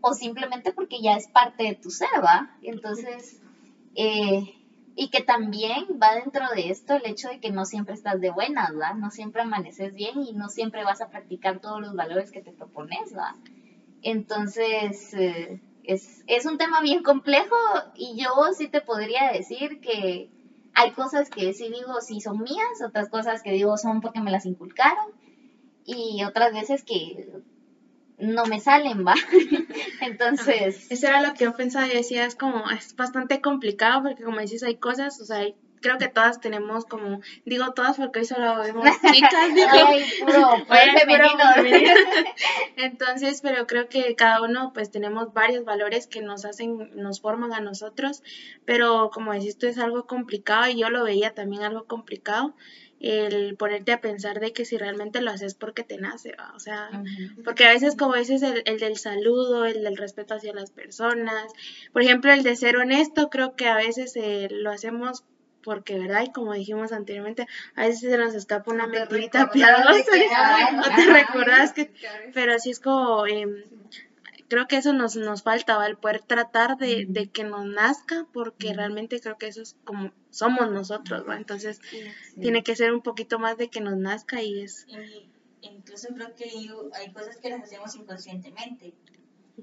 [0.00, 2.50] o simplemente porque ya es parte de tu ser, ¿va?
[2.62, 3.40] Entonces,
[3.94, 4.42] eh,
[4.94, 8.30] y que también va dentro de esto el hecho de que no siempre estás de
[8.30, 8.92] buenas, ¿va?
[8.94, 12.52] No siempre amaneces bien y no siempre vas a practicar todos los valores que te
[12.52, 13.34] propones, ¿va?
[14.02, 17.56] Entonces, eh, es, es un tema bien complejo
[17.94, 20.28] y yo sí te podría decir que
[20.74, 24.30] hay cosas que sí digo sí son mías, otras cosas que digo son porque me
[24.30, 25.06] las inculcaron
[25.84, 27.28] y otras veces que
[28.18, 29.14] no me salen, ¿va?
[30.00, 34.22] Entonces, Eso era lo que yo pensaba y decía, es como, es bastante complicado porque
[34.24, 38.20] como dices, hay cosas, o sea, hay- creo que todas tenemos como, digo todas porque
[38.20, 41.52] hoy solo vemos chicas, digo, ay, puro, femenino.
[41.54, 41.90] femenino.
[42.76, 47.52] Entonces, pero creo que cada uno pues tenemos varios valores que nos hacen, nos forman
[47.52, 48.22] a nosotros,
[48.64, 52.54] pero como decís tú es algo complicado y yo lo veía también algo complicado
[53.02, 56.52] el ponerte a pensar de que si realmente lo haces porque te nace, ¿va?
[56.54, 56.88] o sea,
[57.44, 61.50] porque a veces como dices el, el del saludo, el del respeto hacia las personas,
[61.92, 65.24] por ejemplo el de ser honesto, creo que a veces eh, lo hacemos
[65.62, 66.22] porque, ¿verdad?
[66.24, 69.92] Y como dijimos anteriormente, a veces se nos escapa una No te mentirita piadosa.
[70.72, 71.12] No te ajá.
[71.12, 71.92] recordás que
[72.34, 73.64] pero así es como, em,
[74.48, 78.74] creo que eso nos, nos faltaba, el poder tratar de, de que nos nazca, porque
[78.74, 81.36] realmente creo que eso es como somos nosotros, ¿va?
[81.36, 81.80] Entonces
[82.40, 84.86] tiene que ser un poquito más de que nos nazca y es...
[84.88, 85.30] Y
[85.62, 88.94] incluso creo que hay, hay cosas que las hacemos inconscientemente.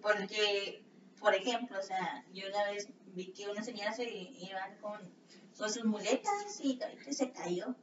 [0.01, 0.81] Porque,
[1.19, 5.01] por ejemplo, o sea, yo una vez vi que una señora se iba con,
[5.59, 6.79] con sus muletas y
[7.11, 7.75] se cayó.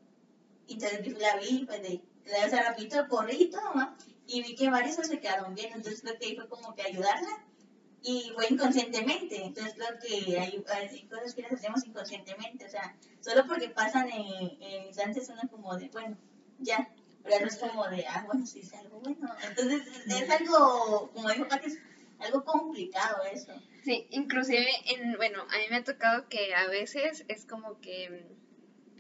[0.67, 3.95] Y entonces la vi, pues de, le hace rapidito, corrí y todo, ¿no?
[4.27, 7.45] Y vi que varios se quedaron bien, entonces creo que fue como que ayudarla.
[8.03, 12.97] Y fue inconscientemente, entonces creo que hay, hay cosas que las hacemos inconscientemente, o sea,
[13.21, 16.17] solo porque pasan en, en instantes uno como de, bueno,
[16.61, 16.89] ya,
[17.25, 19.29] pero eso es como de, ah, bueno, sí es algo bueno.
[19.43, 21.77] Entonces es, algo, como dijo Pati,
[22.21, 23.53] algo complicado eso.
[23.85, 28.27] Sí, inclusive, en, bueno, a mí me ha tocado que a veces es como que,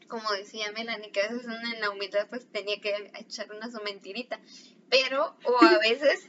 [0.09, 3.71] como decía Melanie, que a veces uno en la humildad pues tenía que echar una
[3.71, 4.39] su mentirita,
[4.89, 6.29] pero, o a veces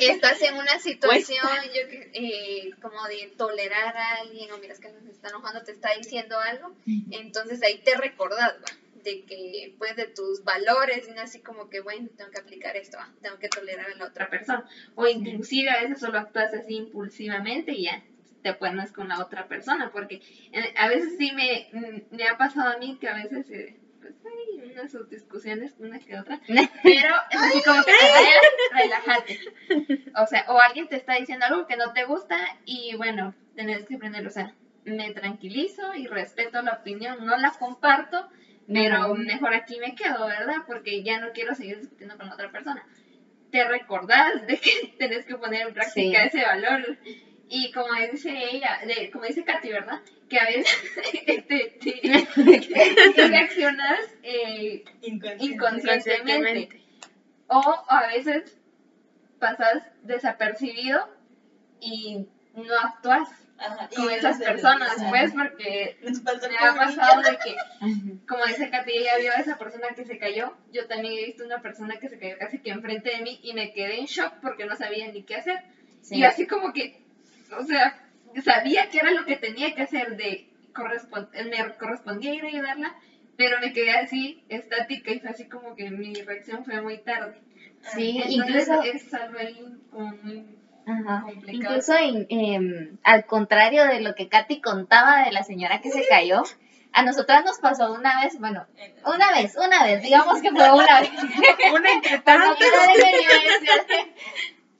[0.00, 1.80] estás en una situación yo,
[2.12, 6.38] eh, como de tolerar a alguien, o miras que nos está enojando, te está diciendo
[6.38, 6.74] algo,
[7.10, 8.87] entonces ahí te recordás, ¿va?
[9.08, 12.98] De que pues de tus valores y así como que bueno tengo que aplicar esto
[13.00, 16.76] ah, tengo que tolerar a la otra persona o inclusive a veces solo actúas así
[16.76, 18.02] impulsivamente y ya
[18.42, 20.20] te pones con la otra persona porque
[20.52, 23.80] eh, a veces sí me, mm, me ha pasado a mí que a veces eh,
[24.00, 26.38] pues hay unas discusiones una que otra
[26.82, 27.92] pero así como que
[28.72, 29.40] relájate
[30.16, 33.86] o sea o alguien te está diciendo algo que no te gusta y bueno tenés
[33.86, 38.28] que aprender o sea me tranquilizo y respeto la opinión no la comparto
[38.72, 40.56] pero mejor aquí me quedo, ¿verdad?
[40.66, 42.86] Porque ya no quiero seguir discutiendo con otra persona.
[43.50, 46.98] Te recordás de que tenés que poner en práctica ese valor.
[47.48, 50.02] Y como dice ella, de, como dice Katy, ¿verdad?
[50.28, 50.66] Que a veces
[53.16, 56.82] te, reaccionas eh, inconscientemente.
[57.46, 58.54] O a veces
[59.38, 61.08] pasas desapercibido
[61.80, 63.47] y no actúas
[63.96, 67.56] con esas personas, pues, porque me ha pasado de que,
[68.28, 71.44] como dice Katy, ella vio a esa persona que se cayó, yo también he visto
[71.44, 74.34] una persona que se cayó casi que enfrente de mí y me quedé en shock
[74.40, 75.62] porque no sabía ni qué hacer.
[76.10, 77.02] Y así como que,
[77.58, 78.00] o sea,
[78.44, 82.96] sabía que era lo que tenía que hacer, de correspond me correspondía ir a ayudarla,
[83.36, 87.40] pero me quedé así, estática, y fue así como que mi reacción fue muy tarde.
[87.94, 88.82] Sí, incluso...
[88.82, 90.44] Es algo ahí como muy
[91.46, 96.42] Incluso em, al contrario de lo que Katy contaba de la señora que se cayó,
[96.92, 98.66] a nosotras nos pasó una vez, bueno,
[99.04, 101.10] una vez, una vez, digamos que fue una vez.
[101.72, 102.18] una entre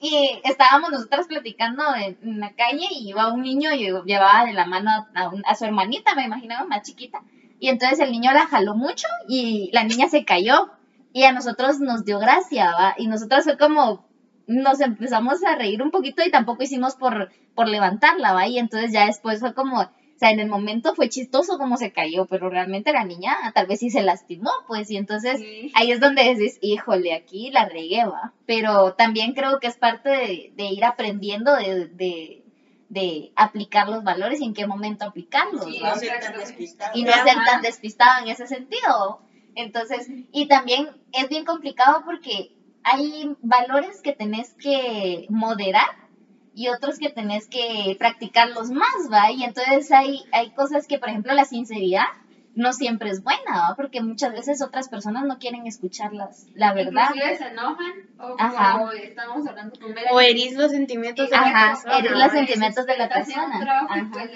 [0.00, 4.66] Y estábamos nosotras platicando en, la calle y iba un niño y llevaba de la
[4.66, 7.22] mano a, a su hermanita, me imaginaba, más chiquita.
[7.60, 10.70] Y entonces el niño la jaló mucho y la niña se cayó.
[11.12, 12.94] Y a nosotros nos dio gracia, ¿va?
[12.98, 14.07] Y nosotras fue como,
[14.48, 18.48] nos empezamos a reír un poquito y tampoco hicimos por, por levantarla, ¿va?
[18.48, 21.92] Y entonces ya después fue como, o sea, en el momento fue chistoso como se
[21.92, 25.40] cayó, pero realmente la niña tal vez sí se lastimó, pues, y entonces
[25.74, 28.32] ahí es donde decís, híjole, aquí la regué, ¿va?
[28.46, 32.42] Pero también creo que es parte de, ir aprendiendo de,
[32.88, 36.90] de, aplicar los valores y en qué momento aplicarlos, Y no ser tan despistado.
[36.94, 39.20] Y no ser tan despistado en ese sentido.
[39.54, 42.52] Entonces, y también es bien complicado porque
[42.84, 46.08] hay valores que tenés que moderar
[46.54, 49.30] y otros que tenés que practicarlos más, ¿va?
[49.30, 52.06] Y entonces hay, hay cosas que, por ejemplo, la sinceridad
[52.54, 53.76] no siempre es buena, ¿va?
[53.76, 57.10] Porque muchas veces otras personas no quieren escucharlas, la verdad.
[57.14, 61.98] Inclusive se enojan o, estamos hablando con O herís los sentimientos de la persona.
[61.98, 63.86] Herís los sentimientos de la persona.
[63.88, 64.10] Ajá.
[64.12, 64.30] Pues,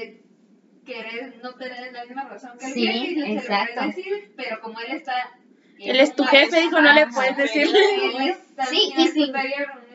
[0.84, 5.12] querer no tener la misma razón que sí, decir, pero como él está
[5.90, 7.68] él es tu jefe, dijo, no le puedes decir.
[8.68, 9.32] Sí, y sin,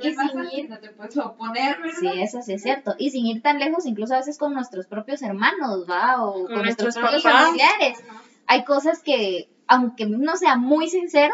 [0.02, 1.98] y sin ir, no te puedes oponer, ¿verdad?
[2.00, 2.96] Sí, eso sí es cierto.
[2.98, 6.24] Y sin ir tan lejos, incluso a veces con nuestros propios hermanos, ¿va?
[6.24, 8.00] O con, nuestros propios familiares.
[8.48, 11.34] Hay cosas que, aunque no sea muy sincero,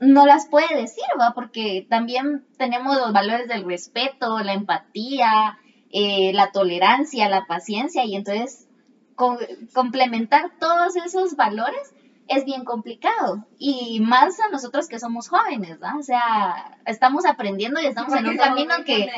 [0.00, 1.32] no las puede decir, ¿va?
[1.34, 5.58] Porque también tenemos los valores del respeto, la empatía,
[5.90, 8.66] eh, la tolerancia, la paciencia, y entonces
[9.14, 11.94] complementar todos esos valores
[12.28, 13.46] es bien complicado.
[13.58, 15.98] Y más a nosotros que somos jóvenes, ¿no?
[15.98, 19.08] O sea, estamos aprendiendo y estamos en un camino que...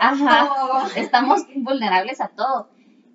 [0.00, 0.50] ajá,
[0.96, 2.68] estamos vulnerables a todo.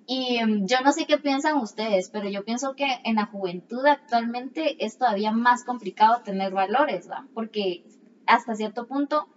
[0.06, 3.84] Y mm, yo no sé qué piensan ustedes, pero yo pienso que en la juventud
[3.86, 7.26] actualmente es todavía más complicado tener valores, ¿va?
[7.34, 7.84] Porque
[8.26, 9.28] hasta cierto punto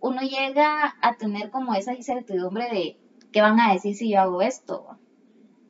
[0.00, 2.96] uno llega a tener como esa incertidumbre de
[3.32, 4.98] qué van a decir si yo hago esto.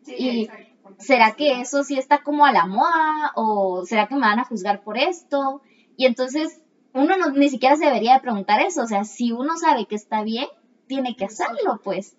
[0.03, 0.69] Sí, y, exacto
[1.01, 3.33] ¿será que eso sí está como a la moda?
[3.35, 5.63] ¿O será que me van a juzgar por esto?
[5.97, 8.83] Y entonces uno no, ni siquiera se debería de preguntar eso.
[8.83, 10.47] O sea, si uno sabe que está bien,
[10.87, 12.17] tiene que hacerlo, pues.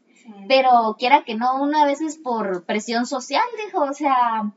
[0.48, 4.54] Pero quiera que no, uno a veces por presión social, dijo, o sea,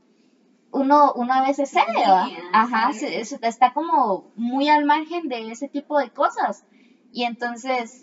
[0.72, 2.04] uno, uno a veces cede,
[2.52, 6.64] Ajá, está como muy al margen de ese tipo de cosas.
[7.12, 8.02] Y entonces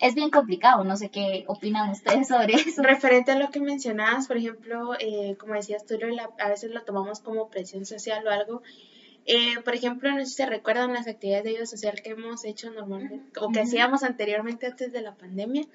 [0.00, 2.82] es bien complicado, no sé qué opinan ustedes sobre eso.
[2.82, 5.96] Referente a lo que mencionabas, por ejemplo, eh, como decías tú,
[6.38, 8.62] a veces lo tomamos como presión social o algo.
[9.30, 12.46] Eh, por ejemplo, no sé si se recuerdan las actividades de ayuda social que hemos
[12.46, 15.66] hecho normalmente o que hacíamos anteriormente antes de la pandemia.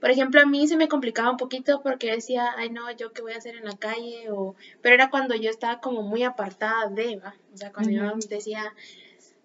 [0.00, 3.20] Por ejemplo, a mí se me complicaba un poquito porque decía, ay no, yo qué
[3.20, 4.56] voy a hacer en la calle, o...
[4.80, 7.34] pero era cuando yo estaba como muy apartada de, ¿va?
[7.52, 8.72] O sea, cuando yo decía,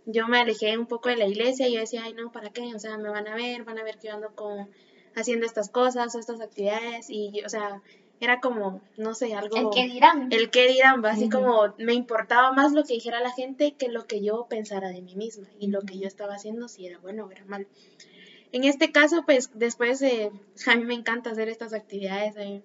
[0.06, 2.74] yo me alejé un poco de la iglesia y yo decía, ay, no, ¿para qué?
[2.76, 4.70] O sea, me van a ver, van a ver que yo ando con
[5.16, 7.82] haciendo estas cosas o estas actividades y, o sea,
[8.20, 9.56] era como, no sé, algo...
[9.58, 10.28] El que dirán.
[10.32, 14.06] El que dirán, así como me importaba más lo que dijera la gente que lo
[14.06, 17.26] que yo pensara de mí misma y lo que yo estaba haciendo, si era bueno
[17.26, 17.66] o era malo.
[18.52, 20.32] En este caso, pues después, eh,
[20.68, 22.36] a mí me encanta hacer estas actividades.
[22.38, 22.62] eh,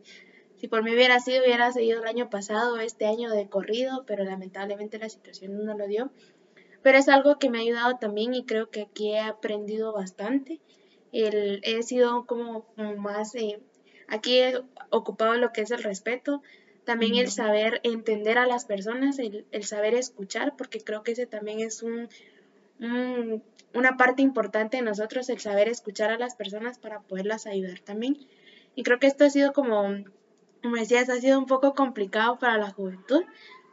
[0.60, 4.24] si por mí hubiera sido, hubiera seguido el año pasado, este año de corrido, pero
[4.24, 6.10] lamentablemente la situación no lo dio.
[6.82, 10.60] Pero es algo que me ha ayudado también y creo que aquí he aprendido bastante.
[11.12, 13.60] El, he sido como, como más, eh,
[14.08, 14.54] aquí he
[14.90, 16.42] ocupado lo que es el respeto,
[16.84, 21.26] también el saber entender a las personas, el, el saber escuchar, porque creo que ese
[21.26, 22.08] también es un,
[22.80, 23.42] un-
[23.74, 28.18] una parte importante de nosotros, el saber escuchar a las personas para poderlas ayudar también.
[28.74, 29.94] Y creo que esto ha sido como,
[30.62, 33.22] como decías, ha sido un poco complicado para la juventud,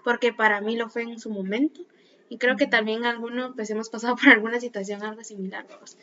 [0.03, 1.81] porque para mí lo fue en su momento.
[2.29, 5.65] Y creo que también algunos pues hemos pasado por alguna situación algo similar.
[5.65, 5.97] pues.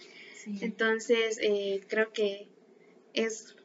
[0.61, 2.49] Entonces, eh, creo que
[3.15, 3.57] es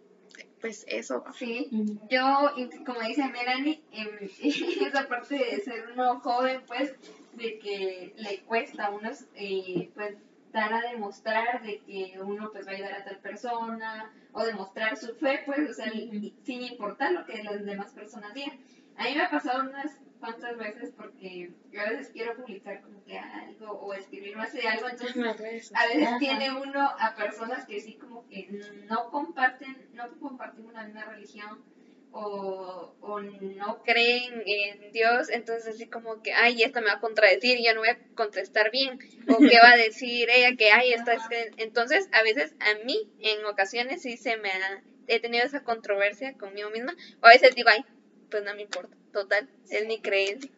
[0.62, 1.24] pues eso.
[1.38, 1.70] Sí,
[2.10, 2.52] yo,
[2.86, 4.30] como dice Melanie, em,
[4.88, 6.94] esa parte de ser uno joven, pues,
[7.34, 10.16] de que le cuesta a uno, eh, pues,
[10.52, 14.98] dar a demostrar de que uno, pues, va a ayudar a tal persona, o demostrar
[14.98, 18.60] su fe, pues, o sea, sin importar lo que las demás personas digan.
[18.98, 23.04] A mí me ha pasado unas cuantas veces porque yo a veces quiero publicar como
[23.04, 26.18] que algo, o escribir más de algo, entonces a veces Ajá.
[26.20, 28.48] tiene uno a personas que sí como que
[28.88, 31.64] no comparten, no compartimos la misma religión
[32.12, 37.00] o, o no creen en Dios, entonces así como que, ay, esta me va a
[37.00, 40.94] contradecir, yo no voy a contestar bien, o qué va a decir ella que, ay,
[40.94, 41.52] esta es que...
[41.58, 46.34] Entonces, a veces a mí, en ocasiones sí se me ha, he tenido esa controversia
[46.34, 47.86] conmigo misma, o a veces digo, ay,
[48.32, 50.52] pues no me importa, total, es mi creencia.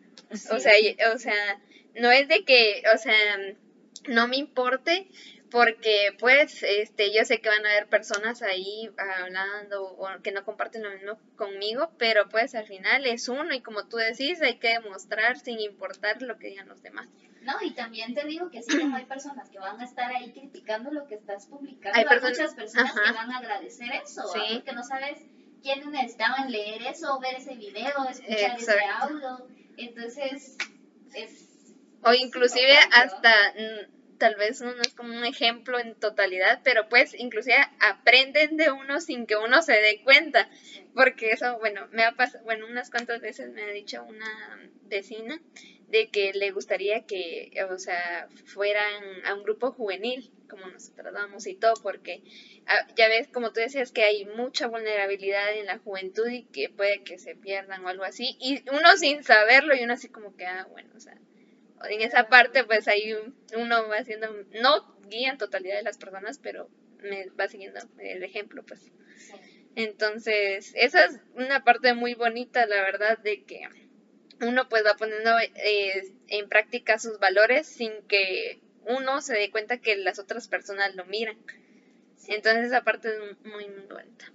[0.52, 0.74] O sea,
[1.14, 1.62] o sea,
[1.96, 3.38] no es de que, o sea,
[4.08, 5.08] no me importe
[5.52, 10.46] porque pues este yo sé que van a haber personas ahí hablando o que no
[10.46, 14.58] comparten lo mismo conmigo, pero pues al final es uno y como tú decís, hay
[14.58, 17.08] que demostrar sin importar lo que digan los demás.
[17.42, 20.32] No, y también te digo que sí, como hay personas que van a estar ahí
[20.32, 24.34] criticando lo que estás publicando, Hay hay, muchas personas que van a agradecer eso, ¿va?
[24.34, 24.56] Sí.
[24.56, 25.18] porque no sabes
[25.62, 29.48] quiénes necesitaban leer eso, ver ese video, escuchar ese audio,
[29.78, 30.58] entonces
[31.14, 31.48] es...
[32.04, 36.88] O inclusive hasta mm, tal vez uno no es como un ejemplo en totalidad, pero
[36.90, 40.48] pues inclusive aprenden de uno sin que uno se dé cuenta,
[40.94, 45.42] porque eso, bueno, me ha pasado, bueno, unas cuantas veces me ha dicho una vecina
[45.88, 51.48] de que le gustaría que, o sea, fueran a un grupo juvenil, como nosotros vamos
[51.48, 52.22] y todo, porque
[52.68, 56.70] ah, ya ves, como tú decías, que hay mucha vulnerabilidad en la juventud y que
[56.70, 60.36] puede que se pierdan o algo así, y uno sin saberlo y uno así como
[60.36, 61.18] que, ah, bueno, o sea,
[61.90, 63.14] en esa parte pues ahí
[63.56, 64.28] uno va haciendo,
[64.62, 66.70] no guía en totalidad de las personas, pero
[67.02, 68.92] me va siguiendo el ejemplo pues.
[69.76, 73.62] Entonces, esa es una parte muy bonita, la verdad, de que
[74.42, 79.78] uno pues va poniendo eh, en práctica sus valores sin que uno se dé cuenta
[79.78, 81.38] que las otras personas lo miran.
[82.28, 84.32] Entonces esa parte es muy, muy bonita.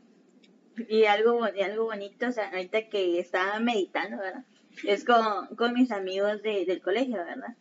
[0.88, 4.44] Y algo, y algo bonito, o sea, ahorita que estaba meditando, ¿verdad?
[4.84, 7.54] Es con, con mis amigos de, del colegio, ¿verdad?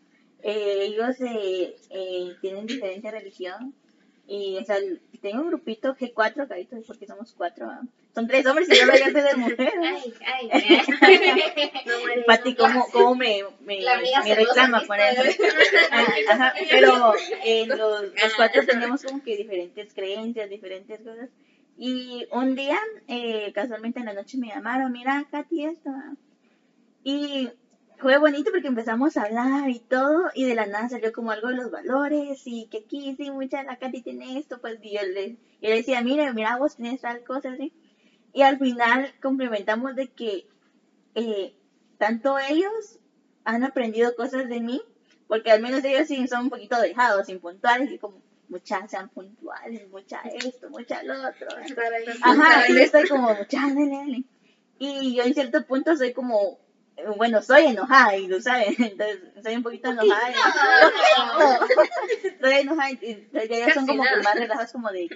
[0.44, 3.74] Eh, ellos eh, eh, tienen diferente religión
[4.28, 4.78] y, o sea,
[5.22, 7.84] tengo un grupito G4, carito, porque somos cuatro, ¿verdad?
[8.14, 9.74] Son tres hombres y yo voy a ser mujer.
[9.84, 12.24] Ay, ay, ay.
[12.28, 13.80] Pati, ¿cómo, cómo me, me,
[14.24, 15.22] me reclama por eso?
[15.92, 21.30] Ah, Ajá, pero eh, los, los cuatro tenemos como que diferentes creencias, diferentes cosas.
[21.78, 25.90] Y un día, eh, casualmente en la noche me llamaron, mira, Katy, esto.
[25.90, 26.14] ah".
[27.06, 27.52] Y
[28.00, 31.50] fue bonito porque empezamos a hablar y todo, y de la nada salió como algo
[31.50, 35.04] de los valores, y que aquí, sí, mucha, la Katy tiene esto, pues, y yo
[35.04, 37.72] le, yo le decía, mira, mira, vos tienes tal cosa, así.
[38.34, 40.48] Y al final complementamos de que
[41.14, 41.56] eh,
[42.00, 43.00] tanto ellos
[43.44, 44.82] han aprendido cosas de mí,
[45.28, 49.88] porque al menos ellos sí son un poquito dejados, impuntuales, y como, muchas sean puntuales,
[49.92, 51.50] mucha esto, mucha lo otro.
[52.24, 54.24] Ajá, y yo estoy como, mucha, dale, dale.
[54.80, 56.65] Y yo en cierto punto soy como,
[57.18, 60.30] bueno, soy enojada, y lo saben, entonces soy un poquito enojada.
[60.32, 60.34] y-
[62.28, 65.08] Estoy enojada, y y ellos son como que más relajados, como de,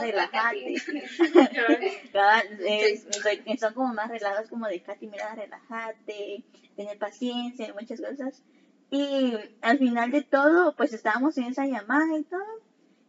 [0.00, 0.30] relájate.
[0.30, 2.08] Katy.
[2.12, 6.44] Cabal, eh, soy- son como más relajados, como de Katy, mira, relájate,
[6.76, 8.42] tener paciencia muchas cosas.
[8.90, 12.40] Y al final de todo, pues estábamos en esa llamada y todo,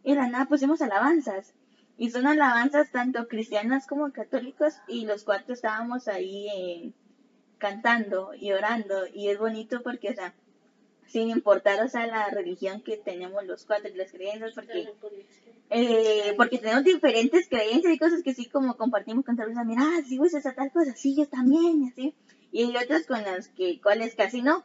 [0.02, 1.54] y de la nada pusimos alabanzas.
[1.96, 6.92] Y son alabanzas tanto cristianas como católicos, y los cuatro estábamos ahí eh,
[7.60, 10.34] cantando y orando, y es bonito porque, o sea,
[11.06, 14.88] sin importar, o sea, la religión que tenemos los cuatro y las creencias, porque,
[15.70, 20.02] eh, porque tenemos diferentes creencias y cosas que sí como compartimos con tal mira, ah,
[20.08, 22.14] sí, pues esa tal cosa, sí, yo también, así,
[22.50, 24.64] y hay otras con las que, cuales casi no.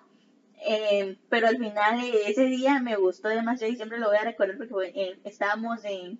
[0.67, 4.23] Eh, pero al final eh, ese día me gustó demasiado y siempre lo voy a
[4.23, 6.17] recordar porque eh, estábamos en,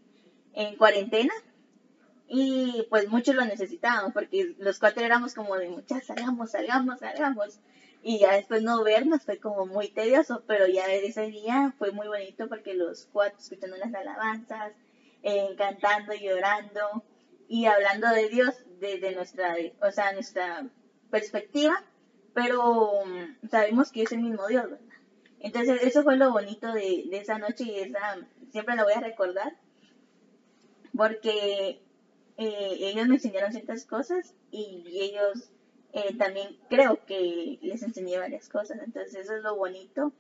[0.54, 1.34] en cuarentena
[2.28, 7.60] y pues muchos lo necesitábamos porque los cuatro éramos como de muchas salgamos, salgamos, salgamos
[8.02, 12.08] y ya después no vernos fue como muy tedioso, pero ya ese día fue muy
[12.08, 14.74] bonito porque los cuatro escuchando las alabanzas,
[15.24, 17.04] eh, cantando y llorando
[17.48, 20.68] y hablando de Dios desde nuestra, o sea, nuestra
[21.10, 21.84] perspectiva,
[22.34, 24.80] pero mm, sabemos que es el mismo Dios, ¿verdad?
[25.40, 28.18] Entonces eso fue lo bonito de, de esa noche y esa
[28.52, 29.56] siempre la voy a recordar
[30.96, 31.82] porque
[32.38, 35.50] eh, ellos me enseñaron ciertas cosas y ellos
[35.94, 40.12] eh, también creo que les enseñé varias cosas, entonces eso es lo bonito.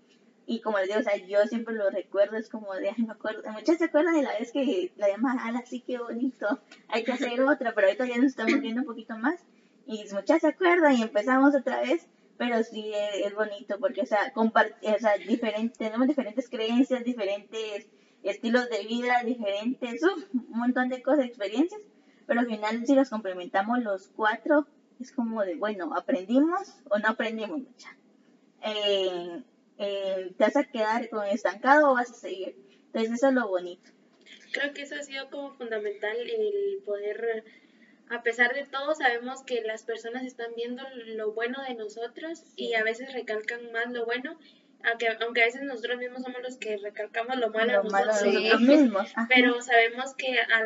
[0.48, 3.14] Y como les digo, o sea, yo siempre lo recuerdo, es como de, ay, me
[3.14, 7.04] acuerdo, muchas se acuerdan de la vez que la llaman, ala, sí, qué bonito, hay
[7.04, 9.44] que hacer otra, pero ahorita ya nos estamos viendo un poquito más.
[9.88, 12.08] Y muchas se acuerdan y empezamos otra vez,
[12.38, 12.92] pero sí
[13.24, 17.88] es, bonito porque, o sea, o sea diferente, tenemos diferentes creencias, diferentes
[18.24, 21.82] estilos de vida, diferentes, un montón de cosas, experiencias,
[22.26, 24.68] pero al final si los complementamos los cuatro,
[25.00, 27.96] es como de, bueno, ¿aprendimos o no aprendimos mucha?
[28.62, 29.44] Eh,
[29.78, 32.56] eh, ¿Te vas a quedar con estancado o vas a seguir?
[32.88, 33.92] Entonces eso es lo bonito.
[34.52, 37.44] Creo que eso ha sido como fundamental el poder,
[38.10, 42.74] a pesar de todo, sabemos que las personas están viendo lo bueno de nosotros y
[42.76, 44.40] a veces recalcan más lo bueno
[44.88, 49.62] aunque, aunque a veces nosotros mismos somos los que recalcamos lo malo, nosotros, mismos, pero
[49.62, 50.62] sabemos que a,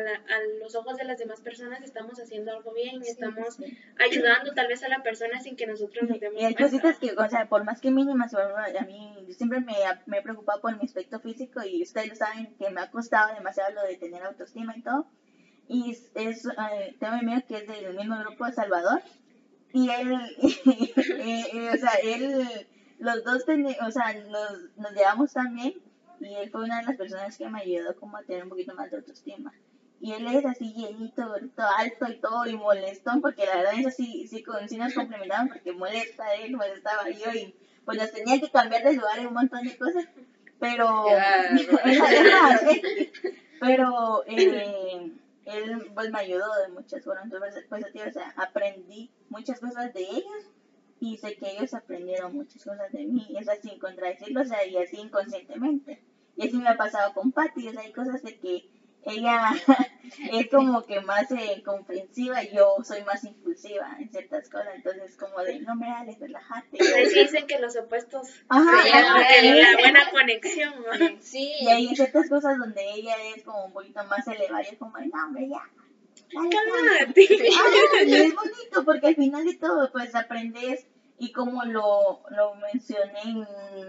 [0.60, 3.58] los ojos de las demás personas estamos haciendo algo bien, estamos
[3.98, 7.12] ayudando tal vez a la persona sin que nosotros nos demos Y hay cositas que,
[7.12, 9.74] o sea, por más que mínimas, a mí yo siempre me,
[10.06, 13.34] me he preocupado por mi aspecto físico y ustedes lo saben que me ha costado
[13.34, 15.06] demasiado lo de tener autoestima y todo.
[15.68, 19.02] Y es, eh, tengo un amigo que es del mismo grupo de Salvador
[19.72, 20.12] y él,
[21.72, 22.66] o sea, él
[23.00, 25.74] los dos o sea, nos, nos llevamos también
[26.20, 28.74] y él fue una de las personas que me ayudó como a tener un poquito
[28.74, 29.52] más de autoestima.
[30.00, 31.22] Y él es así llenito,
[31.56, 35.48] todo alto y todo y molestón, porque la verdad es así, sí, sí nos complementaban
[35.48, 39.34] porque molesta él, molestaba yo y pues nos tenía que cambiar de lugar en un
[39.34, 40.06] montón de cosas.
[40.58, 41.04] Pero,
[43.60, 45.12] pero eh,
[45.46, 50.02] él pues me ayudó de muchas formas, entonces pues, o sea, aprendí muchas cosas de
[50.02, 50.50] ellos
[51.00, 54.64] y sé que ellos aprendieron muchas cosas de mí, es así sin contradecirlo, o sea,
[54.66, 56.02] y así inconscientemente.
[56.36, 58.68] Y así me ha pasado con Patty, o sea, hay cosas de que
[59.06, 59.50] ella
[60.32, 65.16] es como que más eh, comprensiva y yo soy más impulsiva en ciertas cosas, entonces
[65.16, 66.78] como de, no me hables, relájate.
[67.14, 70.74] dicen que los opuestos Ajá, la buena conexión,
[71.20, 71.50] Sí.
[71.60, 74.98] Y hay ciertas cosas donde ella es como un poquito más elevada y es como,
[74.98, 75.62] no, hombre, ya,
[76.36, 80.86] Ah, es bonito porque al final de todo pues aprendes
[81.20, 83.46] y como lo, lo mencioné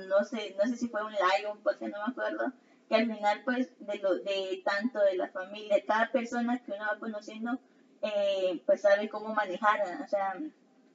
[0.09, 2.51] no sé, no sé si fue un live o un podcast, no me acuerdo,
[2.89, 6.83] que al final pues de lo de tanto de la familia, cada persona que uno
[6.91, 7.57] va conociendo,
[8.01, 10.35] eh, pues sabe cómo manejar, o sea,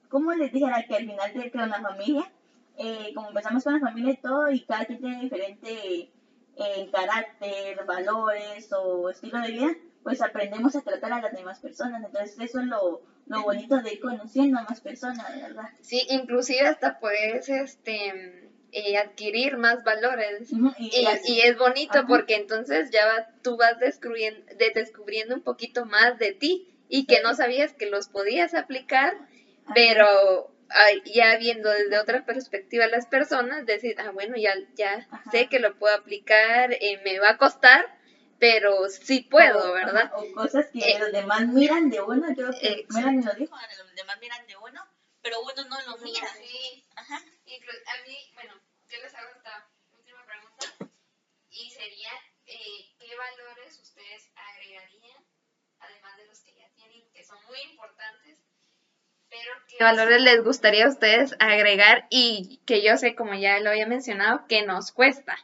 [0.09, 2.31] como les dijera que al final de que una familia,
[2.77, 6.11] eh, como empezamos con la familia y todo, y cada quien tiene diferente
[6.55, 9.69] eh, carácter, valores o estilo de vida,
[10.03, 12.03] pues aprendemos a tratar a las demás personas.
[12.03, 15.69] Entonces eso es lo, lo bonito de ir conociendo a más personas, ¿verdad?
[15.81, 20.51] Sí, inclusive hasta puedes este, eh, adquirir más valores.
[20.51, 24.45] y, y, es bonito porque entonces ya tú vas descubriendo,
[24.75, 29.13] descubriendo un poquito más de ti y que no sabías que los podías aplicar,
[29.73, 30.51] pero
[31.05, 35.77] ya viendo desde otra perspectiva las personas, decir, ah, bueno, ya, ya sé que lo
[35.77, 37.85] puedo aplicar, eh, me va a costar,
[38.39, 40.11] pero sí puedo, ¿verdad?
[40.15, 44.19] O cosas que eh, los demás miran de uno, creo que lo dijo, los demás
[44.19, 44.81] miran de uno,
[45.21, 46.27] pero uno no lo mira.
[46.35, 46.85] Sí.
[46.95, 47.15] Ajá.
[47.15, 48.53] a mí, bueno,
[48.89, 50.93] yo les hago esta última pregunta
[51.49, 52.11] y sería,
[52.45, 55.25] eh, ¿qué valores ustedes agregarían,
[55.79, 58.37] además de los que ya tienen, que son muy importantes?
[59.29, 63.71] Pero ¿Qué valores les gustaría a ustedes agregar y que yo sé, como ya lo
[63.71, 65.37] había mencionado, que nos cuesta?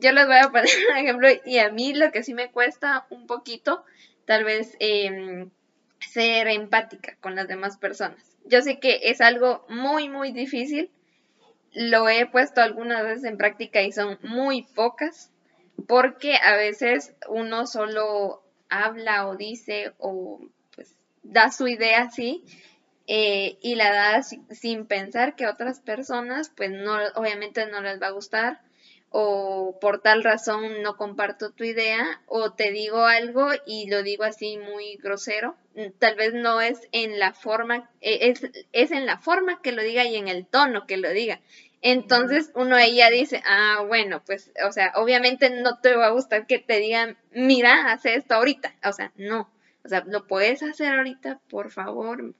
[0.00, 3.06] Yo les voy a poner un ejemplo y a mí lo que sí me cuesta
[3.10, 3.84] un poquito,
[4.24, 5.50] tal vez em,
[6.00, 8.36] ser empática con las demás personas.
[8.44, 10.90] Yo sé que es algo muy, muy difícil.
[11.72, 15.30] Lo he puesto algunas veces en práctica y son muy pocas
[15.88, 20.40] porque a veces uno solo habla o dice o
[20.74, 22.42] pues da su idea así
[23.06, 28.08] eh, y la si- sin pensar que otras personas, pues no, obviamente no les va
[28.08, 28.58] a gustar
[29.18, 34.24] o por tal razón no comparto tu idea o te digo algo y lo digo
[34.24, 35.56] así muy grosero.
[35.74, 38.42] Mm, Tal vez no es en la forma, eh, es,
[38.72, 41.40] es en la forma que lo diga y en el tono que lo diga.
[41.80, 46.10] Entonces uno ahí ya dice, ah, bueno, pues, o sea, obviamente no te va a
[46.10, 48.74] gustar que te digan, mira, hace esto ahorita.
[48.84, 49.48] O sea, no.
[49.86, 52.34] O sea, lo puedes hacer ahorita, por favor.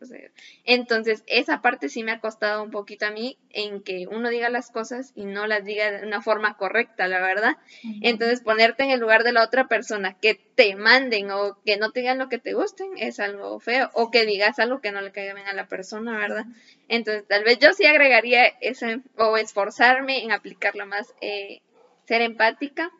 [0.64, 4.50] Entonces, esa parte sí me ha costado un poquito a mí en que uno diga
[4.50, 7.56] las cosas y no las diga de una forma correcta, la verdad.
[8.02, 11.92] Entonces, ponerte en el lugar de la otra persona, que te manden o que no
[11.92, 13.90] te digan lo que te gusten, es algo feo.
[13.94, 16.46] O que digas algo que no le caiga bien a la persona, ¿verdad?
[16.88, 18.86] Entonces, tal vez yo sí agregaría eso
[19.16, 21.60] o esforzarme en aplicarlo más, eh,
[22.06, 22.90] ser empática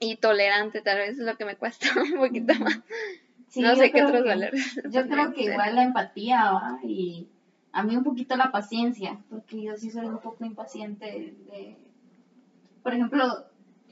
[0.00, 2.80] y tolerante, tal vez es lo que me cuesta un poquito más.
[3.48, 4.80] Sí, no sé qué otros que- valores.
[4.90, 5.52] Yo creo que ser.
[5.52, 6.78] igual la empatía ¿va?
[6.82, 7.28] y
[7.72, 11.06] a mí un poquito la paciencia, porque yo sí soy un poco impaciente
[11.46, 11.76] de,
[12.82, 13.24] por ejemplo,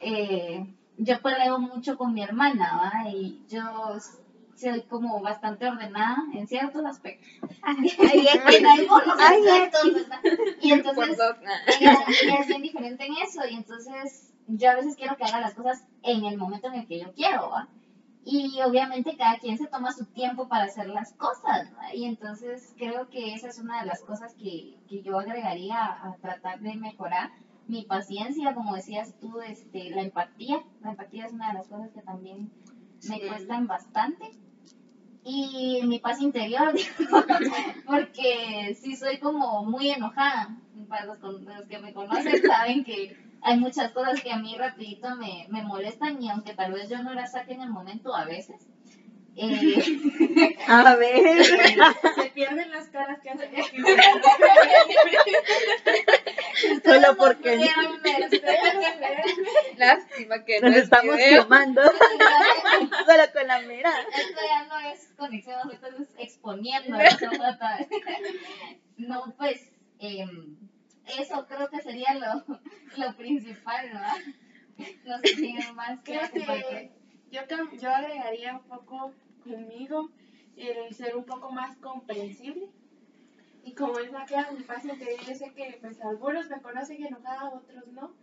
[0.00, 0.66] eh,
[0.98, 3.11] yo peleo mucho con mi hermana, ¿va?
[3.11, 3.62] Y yo
[4.54, 7.28] soy como bastante ordenada en ciertos aspectos.
[8.57, 10.20] En algunos Ay, aspectos, ¿verdad?
[10.62, 11.72] Y entonces dos, ah.
[11.78, 15.40] ella, ella es bien diferente en eso y entonces yo a veces quiero que haga
[15.40, 17.68] las cosas en el momento en el que yo quiero, ¿va?
[18.29, 21.95] Y obviamente cada quien se toma su tiempo para hacer las cosas, ¿va?
[21.95, 26.09] Y entonces creo que esa es una de las cosas que, que yo agregaría a,
[26.09, 27.31] a tratar de mejorar.
[27.68, 30.61] Mi paciencia, como decías tú, este, la empatía.
[30.81, 32.51] La empatía es una de las cosas que también
[33.09, 33.29] me Sí.
[33.29, 34.33] cuestan bastante.
[35.22, 36.89] Y mi paz interior, digo,
[37.87, 40.57] porque sí soy como muy enojada.
[40.89, 44.57] Para los, con- los que me conocen saben que hay muchas cosas que a mí
[44.57, 48.14] rapidito me, me molestan y aunque tal vez yo no las saque en el momento
[48.14, 48.66] a veces.
[49.39, 51.45] eh, A ver.
[52.14, 53.51] Se pierden las caras que hacen.
[56.82, 58.30] Solo porque pudieron ver,
[59.76, 61.43] Lástima que nos no es estamos video.
[61.43, 61.82] quemando.
[61.82, 64.01] Solo con la mirada.
[64.16, 66.97] Esto ya no es conexión, ahorita es exponiendo.
[68.99, 69.61] No, pues,
[69.99, 70.57] em,
[71.07, 72.44] eso creo que sería lo,
[72.96, 74.00] lo principal, ¿no?
[75.04, 76.92] No sé si hay más que Creo que
[77.30, 77.40] yo,
[77.80, 80.11] yo agregaría un poco conmigo
[80.57, 82.70] el ser un poco más comprensible.
[83.64, 87.50] Y como es Maquia, mi paz interior, yo sé que pues algunos me conocen enojada,
[87.50, 88.14] otros no,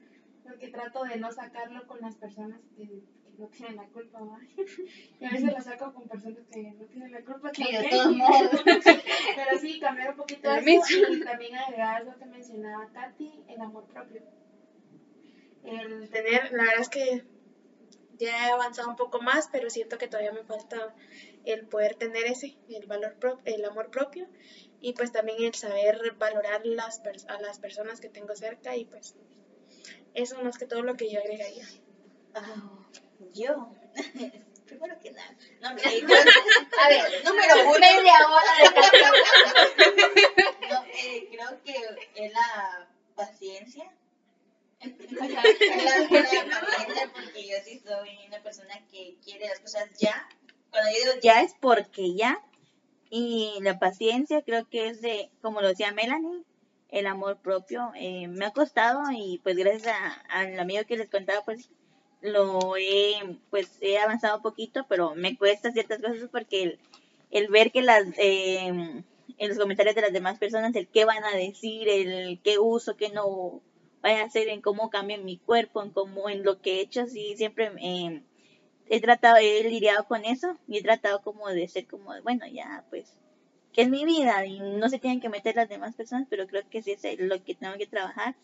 [0.43, 3.03] porque trato de no sacarlo con las personas que
[3.38, 4.39] no tienen la culpa, ¿va?
[5.19, 7.89] Y a veces lo saco con personas que no tienen la culpa Y de también.
[7.89, 8.61] todos modos.
[9.36, 11.13] Pero sí, cambiar un poquito Lo eso mismo.
[11.13, 14.21] y también agregar algo que mencionaba Katy, el amor propio.
[15.63, 17.23] El tener, la verdad es que
[18.17, 20.93] ya he avanzado un poco más, pero siento que todavía me falta
[21.45, 24.27] el poder tener ese, el valor pro- el amor propio
[24.81, 28.86] y pues también el saber valorar las pers- a las personas que tengo cerca y
[28.86, 29.15] pues
[30.13, 31.65] eso más que todo lo que yo agregaría.
[32.36, 32.88] Ah,
[33.34, 33.69] Yo,
[34.65, 35.84] primero que nada, no, A ver,
[37.26, 38.65] número uno, media hora de
[40.69, 41.76] no, eh, creo que
[42.15, 43.91] es la paciencia.
[44.82, 50.28] La, paciencia porque yo sí soy una persona que quiere las cosas ya.
[50.71, 52.41] Cuando yo digo ya, es porque ya.
[53.09, 56.43] Y la paciencia creo que es de, como lo decía Melanie,
[56.89, 57.91] el amor propio.
[57.95, 61.69] Eh, me ha costado y pues gracias a- al amigo que les contaba, pues
[62.24, 66.80] lo he, pues he avanzado un poquito, pero me cuesta ciertas cosas porque el,
[67.32, 71.24] el ver que las, eh, en los comentarios de las demás personas, el qué van
[71.24, 73.61] a decir, el qué uso, qué no
[74.01, 77.01] vaya a hacer, en cómo cambia mi cuerpo, en cómo, en lo que he hecho,
[77.01, 78.24] así siempre eh,
[78.88, 82.86] he tratado, he lidiado con eso y he tratado como de ser como, bueno, ya,
[82.89, 83.13] pues,
[83.74, 86.63] que es mi vida y no se tienen que meter las demás personas, pero creo
[86.69, 88.36] que sí es lo que tengo que trabajar.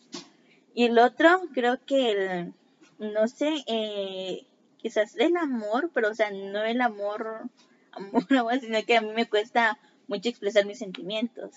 [0.74, 2.54] Y el otro, creo que el,
[3.00, 4.46] no sé, eh,
[4.76, 7.50] quizás el amor, pero o sea, no el amor,
[7.92, 11.50] amor, amor, sino que a mí me cuesta mucho expresar mis sentimientos.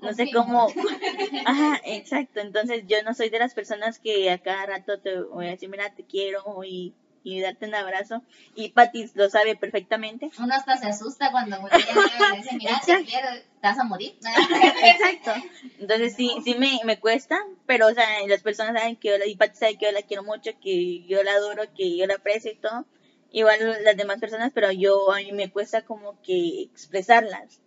[0.00, 0.66] No sé cómo.
[1.46, 2.40] Ajá, exacto.
[2.40, 5.68] Entonces yo no soy de las personas que a cada rato te voy a decir,
[5.68, 6.92] mira, te quiero y,
[7.24, 8.22] y darte un abrazo.
[8.54, 10.30] Y Pati lo sabe perfectamente.
[10.38, 11.76] Uno hasta se asusta cuando uno le
[12.36, 14.16] dice, mira, te quiero, te vas a morir.
[14.84, 15.32] Exacto.
[15.78, 19.26] Entonces sí, sí me, me cuesta, pero o sea, las personas saben que yo la,
[19.26, 22.14] y Pati sabe que yo la quiero mucho, que yo la adoro, que yo la
[22.14, 22.86] aprecio y todo.
[23.30, 27.60] Igual las demás personas, pero yo a mí me cuesta como que expresarlas.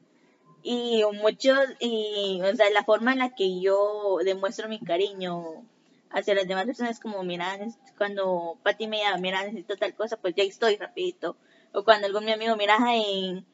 [0.61, 5.63] Y muchos, y o sea, la forma en la que yo demuestro mi cariño
[6.09, 7.57] hacia las demás personas como, mira,
[7.97, 11.37] cuando Pati me llama, mira, necesito tal cosa, pues ya estoy rapidito.
[11.73, 13.45] O cuando algún mi amigo, mira, en,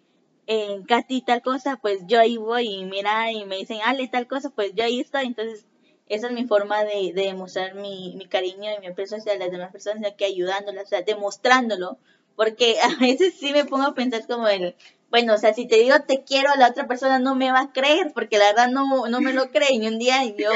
[0.47, 4.27] en Katy tal cosa, pues yo ahí voy y mira y me dicen, Ale tal
[4.27, 5.25] cosa, pues yo ahí estoy.
[5.25, 5.65] Entonces,
[6.07, 9.51] esa es mi forma de, de demostrar mi, mi cariño y mi aprecio hacia las
[9.51, 11.97] demás personas, que ayudándolas, o sea, demostrándolo.
[12.41, 14.75] Porque a veces sí me pongo a pensar como el,
[15.11, 17.71] bueno, o sea, si te digo te quiero, la otra persona no me va a
[17.71, 19.73] creer, porque la verdad no, no me lo cree.
[19.73, 20.49] Y un día yo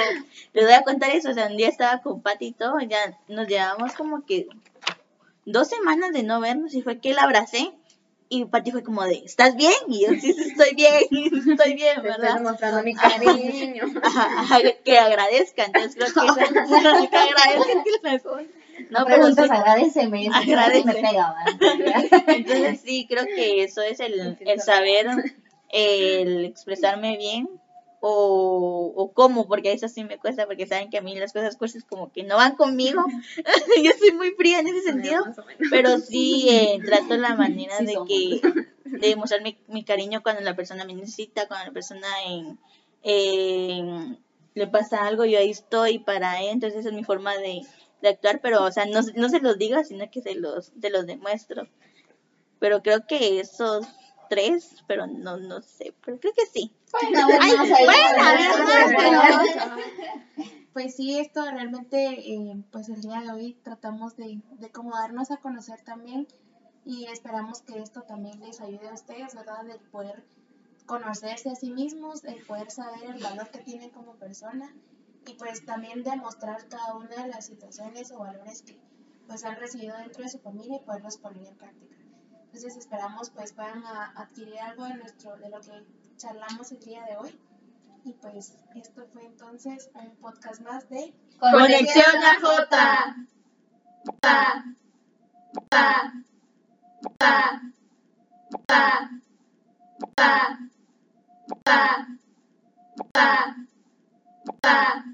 [0.53, 3.19] les voy a contar eso, o sea, un día estaba con Pati y todo, ya
[3.27, 4.47] nos llevamos como que
[5.45, 7.71] dos semanas de no vernos y fue que la abracé.
[8.27, 9.71] Y Pati fue como de, ¿estás bien?
[9.87, 11.03] Y yo, sí, sí, estoy bien,
[11.51, 12.37] estoy bien, Te estoy ¿verdad?
[12.37, 13.83] demostrando mi cariño.
[14.03, 18.64] Ajá, que agradezca, entonces creo que esa, que agradezcan que.
[18.89, 20.29] No, preguntas, sí, agradeceme.
[20.33, 20.85] Agradece.
[20.85, 21.43] Me pega, ¿va?
[22.27, 25.07] entonces sí, creo que eso es el, el saber,
[25.69, 27.49] el expresarme bien
[27.99, 31.57] o, o cómo, porque eso sí me cuesta, porque saben que a mí las cosas
[31.57, 33.03] cosas como que no van conmigo.
[33.83, 35.23] Yo soy muy fría en ese sentido,
[35.71, 38.07] pero sí eh, trato la manera Sí de somos.
[38.09, 38.41] que
[38.85, 42.59] de demostrar mi, mi cariño cuando la persona me necesita, cuando la persona en,
[43.03, 44.17] en-
[44.53, 47.61] le pasa algo, yo ahí estoy para él, entonces esa es mi forma de,
[48.01, 50.89] de actuar, pero o sea, no, no se los digo, sino que se los, se
[50.89, 51.67] los demuestro.
[52.59, 53.87] Pero creo que esos
[54.29, 56.73] tres, pero no, no sé, pero creo que sí.
[56.91, 59.21] Bueno, Ay, bueno, bueno.
[60.73, 65.31] Pues sí, esto realmente, eh, pues el día de hoy tratamos de, de como darnos
[65.31, 66.27] a conocer también
[66.83, 69.69] y esperamos que esto también les ayude a ustedes, ¿verdad?
[69.69, 70.23] El poder
[70.85, 74.75] conocerse a sí mismos, el poder saber el valor que tienen como persona
[75.27, 78.79] y pues también demostrar cada una de las situaciones o valores que
[79.27, 81.95] pues han recibido dentro de su familia y poderlos poner en práctica.
[82.45, 85.83] Entonces esperamos pues puedan a- adquirir algo de nuestro de lo que
[86.17, 87.39] charlamos el día de hoy.
[88.05, 92.69] Y pues esto fue entonces un podcast más de Conexión AJ.
[94.21, 94.63] Pa,
[95.69, 96.13] pa,
[103.13, 103.55] pa,
[104.45, 105.05] Bye.